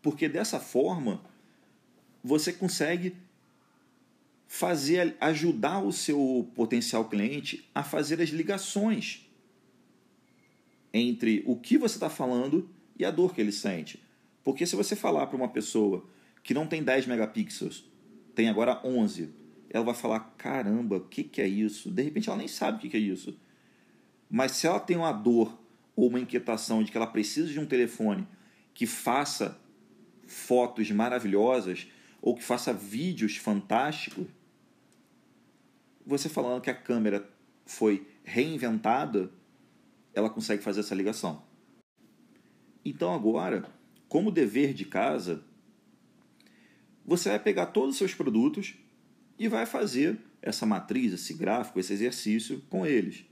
Porque 0.00 0.28
dessa 0.28 0.60
forma 0.60 1.20
você 2.22 2.52
consegue 2.52 3.16
fazer 4.46 5.16
ajudar 5.20 5.80
o 5.80 5.92
seu 5.92 6.48
potencial 6.54 7.06
cliente 7.06 7.68
a 7.74 7.82
fazer 7.82 8.20
as 8.20 8.28
ligações 8.28 9.28
entre 10.92 11.42
o 11.46 11.56
que 11.56 11.76
você 11.76 11.96
está 11.96 12.08
falando 12.08 12.68
e 12.96 13.04
a 13.04 13.10
dor 13.10 13.34
que 13.34 13.40
ele 13.40 13.50
sente. 13.50 14.02
Porque 14.44 14.64
se 14.64 14.76
você 14.76 14.94
falar 14.94 15.26
para 15.26 15.36
uma 15.36 15.48
pessoa 15.48 16.06
que 16.42 16.54
não 16.54 16.66
tem 16.66 16.82
10 16.82 17.06
megapixels 17.06 17.84
tem 18.34 18.48
agora 18.48 18.80
11. 18.84 19.30
Ela 19.70 19.84
vai 19.84 19.94
falar: 19.94 20.20
caramba, 20.36 20.96
o 20.96 21.00
que, 21.00 21.24
que 21.24 21.40
é 21.40 21.48
isso? 21.48 21.90
De 21.90 22.02
repente 22.02 22.28
ela 22.28 22.38
nem 22.38 22.48
sabe 22.48 22.78
o 22.78 22.80
que, 22.80 22.88
que 22.88 22.96
é 22.96 23.00
isso. 23.00 23.38
Mas 24.28 24.52
se 24.52 24.66
ela 24.66 24.80
tem 24.80 24.96
uma 24.96 25.12
dor 25.12 25.58
ou 25.94 26.08
uma 26.08 26.20
inquietação 26.20 26.82
de 26.82 26.90
que 26.90 26.96
ela 26.96 27.06
precisa 27.06 27.52
de 27.52 27.60
um 27.60 27.66
telefone 27.66 28.26
que 28.72 28.86
faça 28.86 29.60
fotos 30.26 30.90
maravilhosas 30.90 31.86
ou 32.24 32.34
que 32.34 32.42
faça 32.42 32.72
vídeos 32.72 33.36
fantásticos, 33.36 34.26
você 36.06 36.26
falando 36.26 36.62
que 36.62 36.70
a 36.70 36.74
câmera 36.74 37.28
foi 37.66 38.08
reinventada, 38.24 39.30
ela 40.14 40.30
consegue 40.30 40.62
fazer 40.62 40.80
essa 40.80 40.94
ligação. 40.94 41.44
Então 42.82 43.12
agora, 43.12 43.70
como 44.08 44.30
dever 44.30 44.72
de 44.72 44.86
casa, 44.86 45.44
você 47.04 47.28
vai 47.28 47.38
pegar 47.38 47.66
todos 47.66 47.90
os 47.90 47.98
seus 47.98 48.14
produtos 48.14 48.74
e 49.38 49.46
vai 49.46 49.66
fazer 49.66 50.18
essa 50.40 50.64
matriz, 50.64 51.12
esse 51.12 51.34
gráfico, 51.34 51.78
esse 51.78 51.92
exercício 51.92 52.62
com 52.70 52.86
eles. 52.86 53.26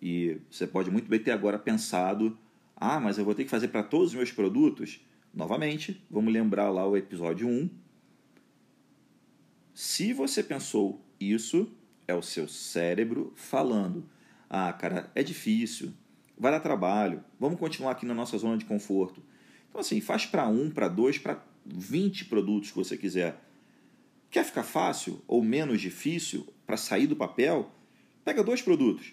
E 0.00 0.38
você 0.50 0.66
pode 0.66 0.90
muito 0.90 1.08
bem 1.08 1.20
ter 1.20 1.30
agora 1.30 1.56
pensado: 1.56 2.36
ah, 2.74 2.98
mas 2.98 3.16
eu 3.16 3.24
vou 3.24 3.32
ter 3.32 3.44
que 3.44 3.50
fazer 3.50 3.68
para 3.68 3.84
todos 3.84 4.08
os 4.08 4.14
meus 4.14 4.32
produtos? 4.32 5.00
Novamente, 5.32 6.04
vamos 6.10 6.32
lembrar 6.32 6.68
lá 6.68 6.84
o 6.84 6.96
episódio 6.96 7.46
1. 7.46 7.81
Se 9.74 10.12
você 10.12 10.42
pensou 10.42 11.00
isso, 11.18 11.70
é 12.06 12.14
o 12.14 12.22
seu 12.22 12.46
cérebro 12.46 13.32
falando: 13.36 14.08
ah, 14.48 14.72
cara, 14.72 15.10
é 15.14 15.22
difícil, 15.22 15.92
vai 16.36 16.52
dar 16.52 16.60
trabalho, 16.60 17.24
vamos 17.38 17.58
continuar 17.58 17.92
aqui 17.92 18.04
na 18.04 18.14
nossa 18.14 18.36
zona 18.36 18.58
de 18.58 18.64
conforto. 18.64 19.22
Então, 19.68 19.80
assim, 19.80 20.00
faz 20.00 20.26
para 20.26 20.46
um, 20.46 20.70
para 20.70 20.88
dois, 20.88 21.16
para 21.16 21.42
20 21.64 22.26
produtos 22.26 22.70
que 22.70 22.76
você 22.76 22.96
quiser. 22.96 23.40
Quer 24.30 24.44
ficar 24.44 24.62
fácil 24.62 25.22
ou 25.26 25.42
menos 25.42 25.80
difícil 25.80 26.46
para 26.66 26.76
sair 26.76 27.06
do 27.06 27.16
papel? 27.16 27.70
Pega 28.24 28.42
dois 28.42 28.60
produtos. 28.60 29.12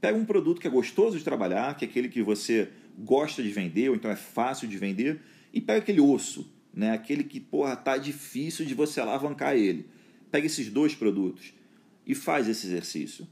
Pega 0.00 0.16
um 0.16 0.24
produto 0.24 0.60
que 0.60 0.66
é 0.66 0.70
gostoso 0.70 1.18
de 1.18 1.24
trabalhar, 1.24 1.76
que 1.76 1.84
é 1.84 1.88
aquele 1.88 2.08
que 2.08 2.22
você 2.22 2.70
gosta 2.98 3.42
de 3.42 3.50
vender, 3.50 3.90
ou 3.90 3.96
então 3.96 4.10
é 4.10 4.16
fácil 4.16 4.66
de 4.66 4.78
vender, 4.78 5.20
e 5.52 5.60
pega 5.60 5.80
aquele 5.80 6.00
osso, 6.00 6.50
né? 6.72 6.92
aquele 6.92 7.24
que 7.24 7.40
porra, 7.40 7.76
tá 7.76 7.96
difícil 7.96 8.64
de 8.64 8.74
você 8.74 9.00
alavancar 9.00 9.56
ele. 9.56 9.86
Pega 10.30 10.46
esses 10.46 10.70
dois 10.70 10.94
produtos 10.94 11.52
e 12.06 12.14
faz 12.14 12.48
esse 12.48 12.66
exercício. 12.66 13.26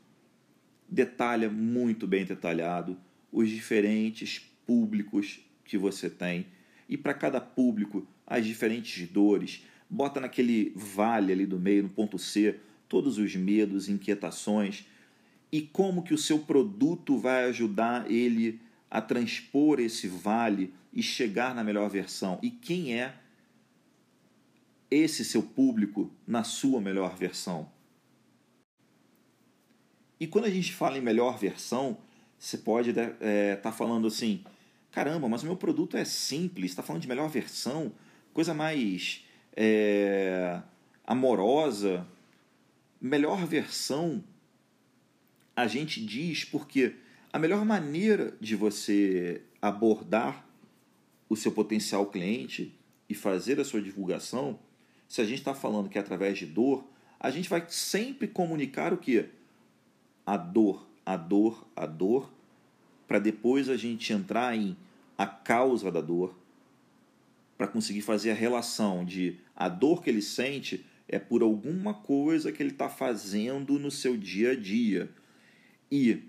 Detalha 0.88 1.50
muito 1.50 2.06
bem 2.06 2.24
detalhado 2.24 2.98
os 3.32 3.48
diferentes 3.48 4.40
públicos 4.66 5.40
que 5.64 5.76
você 5.76 6.08
tem 6.08 6.46
e 6.88 6.96
para 6.96 7.14
cada 7.14 7.40
público 7.40 8.06
as 8.26 8.44
diferentes 8.44 9.08
dores, 9.08 9.64
bota 9.88 10.20
naquele 10.20 10.72
vale 10.74 11.32
ali 11.32 11.46
do 11.46 11.58
meio, 11.58 11.84
no 11.84 11.88
ponto 11.88 12.18
C, 12.18 12.58
todos 12.88 13.18
os 13.18 13.34
medos, 13.36 13.88
inquietações 13.88 14.86
e 15.50 15.62
como 15.62 16.02
que 16.02 16.14
o 16.14 16.18
seu 16.18 16.40
produto 16.40 17.18
vai 17.18 17.44
ajudar 17.44 18.10
ele 18.10 18.60
a 18.90 19.00
transpor 19.00 19.80
esse 19.80 20.08
vale 20.08 20.72
e 20.92 21.02
chegar 21.02 21.54
na 21.54 21.64
melhor 21.64 21.88
versão 21.88 22.38
e 22.42 22.50
quem 22.50 22.94
é 22.94 23.14
esse 24.90 25.24
seu 25.24 25.42
público 25.42 26.10
na 26.26 26.44
sua 26.44 26.80
melhor 26.80 27.16
versão. 27.16 27.70
E 30.20 30.26
quando 30.26 30.46
a 30.46 30.50
gente 30.50 30.72
fala 30.72 30.98
em 30.98 31.02
melhor 31.02 31.38
versão, 31.38 31.98
você 32.38 32.58
pode 32.58 32.90
estar 32.90 33.14
é, 33.20 33.56
tá 33.56 33.70
falando 33.70 34.06
assim: 34.06 34.44
caramba, 34.90 35.28
mas 35.28 35.42
o 35.42 35.46
meu 35.46 35.56
produto 35.56 35.96
é 35.96 36.04
simples, 36.04 36.70
está 36.70 36.82
falando 36.82 37.02
de 37.02 37.08
melhor 37.08 37.28
versão 37.28 37.92
coisa 38.38 38.54
mais 38.54 39.24
é, 39.56 40.62
amorosa, 41.04 42.06
melhor 43.00 43.44
versão, 43.44 44.22
a 45.56 45.66
gente 45.66 46.00
diz 46.00 46.44
porque 46.44 46.94
a 47.32 47.38
melhor 47.40 47.64
maneira 47.64 48.36
de 48.40 48.54
você 48.54 49.42
abordar 49.60 50.46
o 51.28 51.34
seu 51.34 51.50
potencial 51.50 52.06
cliente 52.06 52.72
e 53.08 53.14
fazer 53.14 53.58
a 53.58 53.64
sua 53.64 53.82
divulgação, 53.82 54.60
se 55.08 55.22
a 55.22 55.24
gente 55.24 55.38
está 55.38 55.54
falando 55.54 55.88
que 55.88 55.96
é 55.96 56.00
através 56.00 56.38
de 56.38 56.44
dor, 56.44 56.84
a 57.18 57.30
gente 57.30 57.48
vai 57.48 57.64
sempre 57.68 58.28
comunicar 58.28 58.92
o 58.92 58.98
que? 58.98 59.24
A 60.24 60.36
dor, 60.36 60.86
a 61.04 61.16
dor, 61.16 61.66
a 61.74 61.86
dor, 61.86 62.30
para 63.06 63.18
depois 63.18 63.70
a 63.70 63.76
gente 63.76 64.12
entrar 64.12 64.54
em 64.54 64.76
a 65.16 65.26
causa 65.26 65.90
da 65.90 66.02
dor, 66.02 66.38
para 67.56 67.66
conseguir 67.66 68.02
fazer 68.02 68.30
a 68.30 68.34
relação 68.34 69.04
de 69.04 69.40
a 69.56 69.68
dor 69.68 70.02
que 70.02 70.10
ele 70.10 70.22
sente 70.22 70.86
é 71.08 71.18
por 71.18 71.42
alguma 71.42 71.94
coisa 71.94 72.52
que 72.52 72.62
ele 72.62 72.70
está 72.70 72.88
fazendo 72.88 73.78
no 73.78 73.90
seu 73.90 74.16
dia 74.16 74.52
a 74.52 74.54
dia. 74.54 75.10
E 75.90 76.22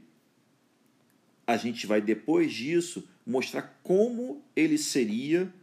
a 1.46 1.58
gente 1.58 1.86
vai 1.86 2.02
depois 2.02 2.54
disso 2.54 3.08
mostrar 3.26 3.80
como 3.84 4.42
ele 4.56 4.78
seria 4.78 5.54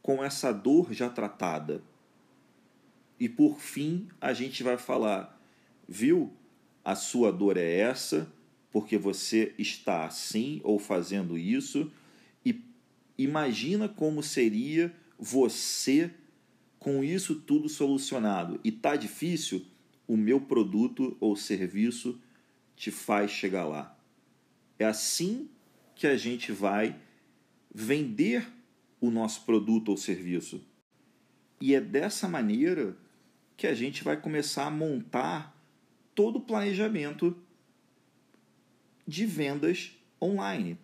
com 0.00 0.24
essa 0.24 0.50
dor 0.50 0.92
já 0.92 1.10
tratada. 1.10 1.82
E 3.22 3.28
por 3.28 3.60
fim, 3.60 4.08
a 4.20 4.32
gente 4.32 4.62
vai 4.62 4.76
falar, 4.76 5.40
viu? 5.88 6.32
A 6.84 6.96
sua 6.96 7.32
dor 7.32 7.56
é 7.56 7.78
essa, 7.78 8.32
porque 8.70 8.98
você 8.98 9.54
está 9.56 10.04
assim 10.04 10.60
ou 10.64 10.78
fazendo 10.78 11.38
isso 11.38 11.90
Imagina 13.22 13.88
como 13.88 14.22
seria 14.22 14.92
você 15.16 16.10
com 16.78 17.04
isso 17.04 17.36
tudo 17.36 17.68
solucionado. 17.68 18.58
E 18.64 18.72
tá 18.72 18.96
difícil? 18.96 19.64
O 20.08 20.16
meu 20.16 20.40
produto 20.40 21.16
ou 21.20 21.36
serviço 21.36 22.20
te 22.74 22.90
faz 22.90 23.30
chegar 23.30 23.64
lá. 23.64 23.96
É 24.76 24.84
assim 24.84 25.48
que 25.94 26.06
a 26.06 26.16
gente 26.16 26.50
vai 26.50 26.98
vender 27.72 28.44
o 29.00 29.08
nosso 29.08 29.42
produto 29.44 29.90
ou 29.90 29.96
serviço. 29.96 30.60
E 31.60 31.74
é 31.74 31.80
dessa 31.80 32.26
maneira 32.26 32.96
que 33.56 33.66
a 33.66 33.74
gente 33.74 34.02
vai 34.02 34.16
começar 34.16 34.66
a 34.66 34.70
montar 34.70 35.56
todo 36.14 36.36
o 36.36 36.40
planejamento 36.40 37.36
de 39.06 39.26
vendas 39.26 39.96
online. 40.20 40.78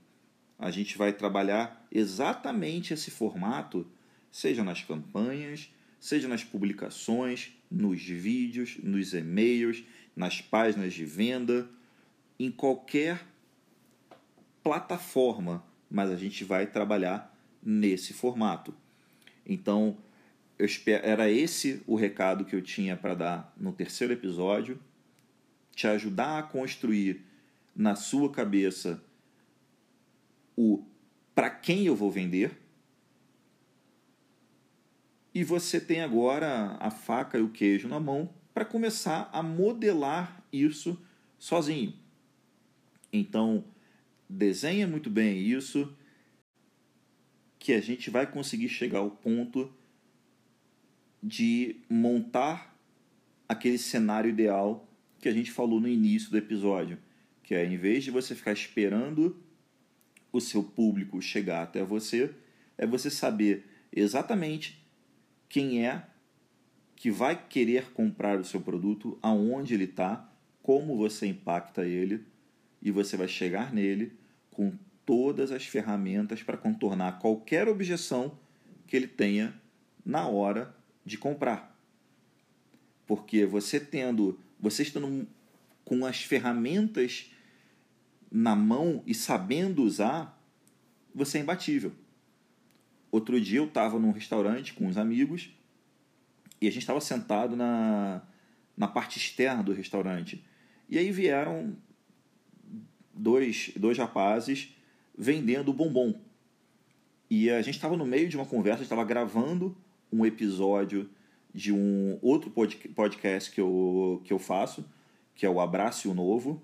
A 0.58 0.70
gente 0.70 0.98
vai 0.98 1.12
trabalhar 1.12 1.86
exatamente 1.90 2.92
esse 2.92 3.10
formato, 3.10 3.86
seja 4.30 4.64
nas 4.64 4.82
campanhas, 4.82 5.72
seja 6.00 6.28
nas 6.28 6.44
publicações, 6.44 7.52
nos 7.70 8.02
vídeos, 8.02 8.76
nos 8.82 9.14
e-mails, 9.14 9.84
nas 10.16 10.40
páginas 10.40 10.94
de 10.94 11.04
venda, 11.04 11.68
em 12.38 12.50
qualquer 12.50 13.24
plataforma, 14.62 15.64
mas 15.90 16.10
a 16.10 16.16
gente 16.16 16.44
vai 16.44 16.66
trabalhar 16.66 17.34
nesse 17.62 18.12
formato. 18.12 18.74
Então, 19.46 19.96
eu 20.58 20.66
espero, 20.66 21.06
era 21.06 21.30
esse 21.30 21.82
o 21.86 21.94
recado 21.94 22.44
que 22.44 22.56
eu 22.56 22.60
tinha 22.60 22.96
para 22.96 23.14
dar 23.14 23.54
no 23.56 23.72
terceiro 23.72 24.12
episódio, 24.12 24.78
te 25.74 25.86
ajudar 25.86 26.38
a 26.38 26.42
construir 26.42 27.24
na 27.74 27.94
sua 27.94 28.30
cabeça 28.32 29.02
o 30.56 30.84
para 31.34 31.48
quem 31.48 31.86
eu 31.86 31.94
vou 31.94 32.10
vender. 32.10 32.58
E 35.32 35.44
você 35.44 35.80
tem 35.80 36.00
agora 36.00 36.76
a 36.80 36.90
faca 36.90 37.38
e 37.38 37.42
o 37.42 37.50
queijo 37.50 37.86
na 37.86 38.00
mão 38.00 38.28
para 38.52 38.64
começar 38.64 39.30
a 39.32 39.40
modelar 39.40 40.42
isso 40.52 41.00
sozinho. 41.38 41.94
Então, 43.12 43.64
desenha 44.28 44.88
muito 44.88 45.08
bem 45.08 45.38
isso, 45.38 45.96
que 47.56 47.72
a 47.72 47.80
gente 47.80 48.10
vai 48.10 48.26
conseguir 48.26 48.68
chegar 48.68 48.98
ao 48.98 49.12
ponto 49.12 49.72
de 51.22 51.76
montar 51.88 52.76
aquele 53.48 53.78
cenário 53.78 54.30
ideal 54.30 54.88
que 55.20 55.28
a 55.28 55.32
gente 55.32 55.50
falou 55.50 55.80
no 55.80 55.88
início 55.88 56.30
do 56.30 56.38
episódio, 56.38 56.98
que 57.42 57.54
é 57.54 57.64
em 57.64 57.76
vez 57.76 58.04
de 58.04 58.10
você 58.10 58.34
ficar 58.34 58.52
esperando 58.52 59.36
o 60.32 60.40
seu 60.40 60.62
público 60.62 61.20
chegar 61.20 61.62
até 61.62 61.82
você, 61.82 62.34
é 62.76 62.86
você 62.86 63.10
saber 63.10 63.66
exatamente 63.92 64.84
quem 65.48 65.84
é 65.84 66.06
que 66.94 67.10
vai 67.10 67.40
querer 67.48 67.92
comprar 67.92 68.38
o 68.38 68.44
seu 68.44 68.60
produto, 68.60 69.18
aonde 69.22 69.74
ele 69.74 69.84
está, 69.84 70.30
como 70.62 70.96
você 70.96 71.26
impacta 71.26 71.86
ele 71.86 72.24
e 72.82 72.90
você 72.90 73.16
vai 73.16 73.28
chegar 73.28 73.72
nele 73.72 74.12
com 74.50 74.72
todas 75.06 75.50
as 75.50 75.64
ferramentas 75.64 76.42
para 76.42 76.56
contornar 76.56 77.18
qualquer 77.18 77.66
objeção 77.68 78.38
que 78.86 78.96
ele 78.96 79.06
tenha 79.06 79.54
na 80.04 80.26
hora 80.26 80.74
de 81.08 81.18
comprar. 81.18 81.76
Porque 83.06 83.46
você 83.46 83.80
tendo, 83.80 84.38
você 84.60 84.82
estando 84.82 85.26
com 85.84 86.04
as 86.04 86.22
ferramentas 86.22 87.32
na 88.30 88.54
mão 88.54 89.02
e 89.06 89.14
sabendo 89.14 89.82
usar, 89.82 90.38
você 91.14 91.38
é 91.38 91.40
imbatível. 91.40 91.92
Outro 93.10 93.40
dia 93.40 93.58
eu 93.58 93.64
estava 93.64 93.98
num 93.98 94.12
restaurante 94.12 94.74
com 94.74 94.86
uns 94.86 94.98
amigos 94.98 95.50
e 96.60 96.68
a 96.68 96.70
gente 96.70 96.82
estava 96.82 97.00
sentado 97.00 97.56
na, 97.56 98.22
na 98.76 98.86
parte 98.86 99.16
externa 99.18 99.62
do 99.62 99.72
restaurante. 99.72 100.44
E 100.90 100.98
aí 100.98 101.10
vieram 101.10 101.74
dois, 103.14 103.70
dois 103.74 103.96
rapazes 103.96 104.74
vendendo 105.16 105.72
bombom. 105.72 106.20
E 107.30 107.50
a 107.50 107.62
gente 107.62 107.76
estava 107.76 107.96
no 107.96 108.04
meio 108.04 108.28
de 108.28 108.36
uma 108.36 108.44
conversa, 108.44 108.82
estava 108.82 109.04
gravando 109.04 109.74
um 110.12 110.24
episódio 110.24 111.08
de 111.52 111.72
um 111.72 112.18
outro 112.22 112.50
podcast 112.50 113.50
que 113.50 113.60
eu, 113.60 114.20
que 114.24 114.32
eu 114.32 114.38
faço, 114.38 114.84
que 115.34 115.46
é 115.46 115.50
o 115.50 115.60
Abraço 115.60 116.12
Novo. 116.14 116.62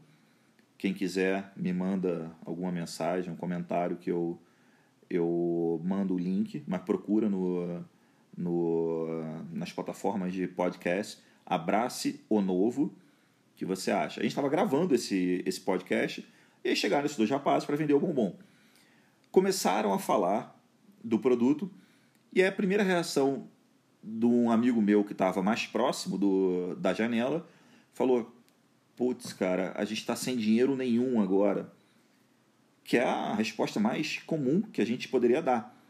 Quem 0.76 0.92
quiser 0.92 1.52
me 1.57 1.72
manda 1.72 2.30
alguma 2.44 2.70
mensagem, 2.70 3.33
um 3.33 3.37
comentário 3.37 3.96
que 3.96 4.11
eu, 4.11 4.38
eu 5.09 5.80
mando 5.85 6.14
o 6.14 6.18
link, 6.18 6.62
mas 6.66 6.83
procura 6.83 7.28
no, 7.28 7.85
no, 8.37 9.07
nas 9.52 9.72
plataformas 9.72 10.33
de 10.33 10.46
podcast. 10.46 11.22
Abrace 11.46 12.20
o 12.28 12.40
Novo, 12.40 12.94
que 13.57 13.64
você 13.64 13.90
acha. 13.90 14.20
A 14.20 14.22
gente 14.22 14.33
estava 14.33 14.48
gravando 14.48 14.94
esse, 14.94 15.42
esse 15.46 15.61
podcast 15.61 16.26
e 16.64 16.68
aí 16.70 16.76
chegaram 16.76 17.04
esses 17.04 17.16
dois 17.16 17.30
rapazes 17.30 17.66
para 17.66 17.76
vender 17.76 17.94
o 17.94 18.00
bombom. 18.00 18.37
Começaram 19.30 19.92
a 19.92 19.98
falar 19.98 20.59
do 21.02 21.18
produto 21.18 21.70
e 22.35 22.42
a 22.42 22.51
primeira 22.51 22.83
reação 22.83 23.49
de 24.03 24.27
um 24.27 24.51
amigo 24.51 24.83
meu 24.83 25.05
que 25.05 25.12
estava 25.12 25.42
mais 25.42 25.66
próximo 25.66 26.18
do, 26.18 26.75
da 26.75 26.92
janela 26.92 27.49
falou: 27.92 28.35
putz, 28.97 29.33
cara, 29.33 29.73
a 29.77 29.85
gente 29.85 29.99
está 29.99 30.16
sem 30.16 30.37
dinheiro 30.37 30.77
nenhum 30.77 31.23
agora. 31.23 31.73
Que 32.83 32.99
é 32.99 33.05
a 33.05 33.35
resposta 33.35 33.81
mais 33.81 34.18
comum 34.18 34.61
que 34.61 34.83
a 34.83 34.85
gente 34.85 35.09
poderia 35.09 35.40
dar. 35.40 35.81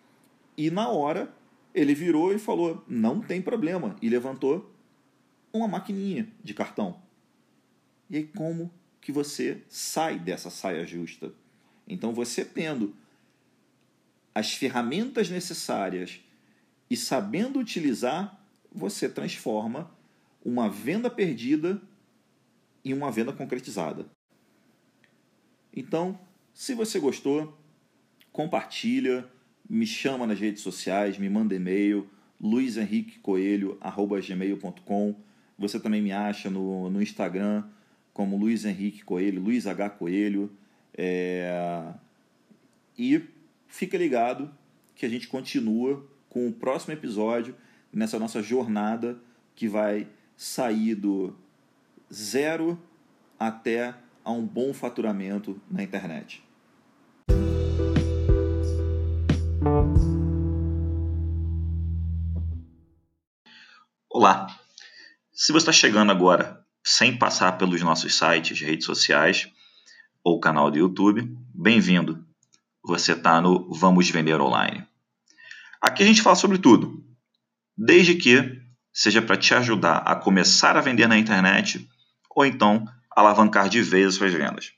E 0.57 0.71
na 0.71 0.89
hora, 0.89 1.35
ele 1.75 1.95
virou 1.95 2.33
e 2.33 2.39
falou: 2.39 2.85
não 2.87 3.21
tem 3.21 3.43
problema. 3.43 3.97
E 4.03 4.09
levantou 4.09 4.71
uma 5.53 5.67
maquininha 5.67 6.29
de 6.43 6.53
cartão. 6.53 7.01
E 8.11 8.19
aí, 8.19 8.25
como 8.25 8.71
que 9.01 9.11
você 9.11 9.63
sai 9.69 10.19
dessa 10.19 10.51
saia 10.51 10.87
justa? 10.87 11.33
Então, 11.89 12.13
você 12.13 12.45
tendo 12.45 12.95
as 14.35 14.55
ferramentas 14.55 15.31
necessárias 15.31 16.21
e 16.91 16.97
sabendo 16.97 17.59
utilizar, 17.59 18.41
você 18.73 19.09
transforma 19.09 19.91
uma 20.45 20.69
venda 20.69 21.09
perdida 21.09 21.81
em 22.85 22.93
uma 22.93 23.11
venda 23.11 23.33
concretizada. 23.33 24.05
Então, 25.75 26.21
se 26.53 26.75
você 26.75 27.01
gostou, 27.01 27.59
compartilha, 28.31 29.27
me 29.69 29.87
chama 29.87 30.27
nas 30.27 30.39
redes 30.39 30.63
sociais, 30.63 31.17
me 31.19 31.31
manda 31.31 31.55
e-mail, 31.55 32.09
luisenriquecoelho.gmail.com 32.41 35.15
Você 35.59 35.79
também 35.81 36.01
me 36.03 36.13
acha 36.13 36.49
no, 36.51 36.91
no 36.91 37.03
Instagram 37.03 37.65
como 38.13 38.37
Luiz 38.37 38.65
Henrique 38.65 39.03
Coelho, 39.03 39.43
Luiz 39.43 39.67
H. 39.67 39.91
Coelho. 39.91 40.49
É... 40.97 41.93
E 42.97 43.21
fica 43.67 43.99
ligado 43.99 44.49
que 44.95 45.05
a 45.05 45.09
gente 45.09 45.27
continua 45.27 46.09
com 46.35 46.49
o 46.49 46.53
próximo 46.53 46.93
episódio 46.93 47.55
nessa 47.93 48.19
nossa 48.19 48.43
jornada 48.43 49.17
que 49.55 49.69
vai 49.69 50.09
sair 50.37 50.97
do 50.97 51.33
zero 52.13 52.77
até 53.39 53.95
a 54.25 54.33
um 54.33 54.45
bom 54.45 54.75
faturamento 54.75 55.63
na 55.71 55.85
internet. 55.85 56.43
Olá! 64.11 64.49
Se 65.33 65.53
você 65.53 65.59
está 65.59 65.73
chegando 65.73 66.11
agora 66.11 66.67
sem 66.83 67.17
passar 67.17 67.53
pelos 67.53 67.81
nossos 67.81 68.19
sites, 68.19 68.61
redes 68.61 68.87
sociais 68.87 69.49
ou 70.25 70.41
canal 70.41 70.69
do 70.69 70.79
YouTube, 70.79 71.33
bem-vindo! 71.55 72.27
Você 72.83 73.13
está 73.13 73.41
no 73.41 73.73
Vamos 73.73 74.11
Vender 74.11 74.41
Online. 74.41 74.85
Aqui 75.87 76.03
a 76.03 76.07
gente 76.07 76.23
fala 76.23 76.35
sobre 76.35 76.57
tudo, 76.57 77.05
desde 77.77 78.15
que 78.15 78.59
seja 78.91 79.21
para 79.21 79.37
te 79.37 79.53
ajudar 79.53 79.99
a 79.99 80.17
começar 80.17 80.79
a 80.79 80.81
vender 80.81 81.07
na 81.07 81.19
internet 81.19 81.87
ou 82.35 82.47
então 82.47 82.89
alavancar 83.15 83.69
de 83.69 83.83
vez 83.83 84.07
as 84.07 84.15
suas 84.15 84.33
vendas. 84.33 84.73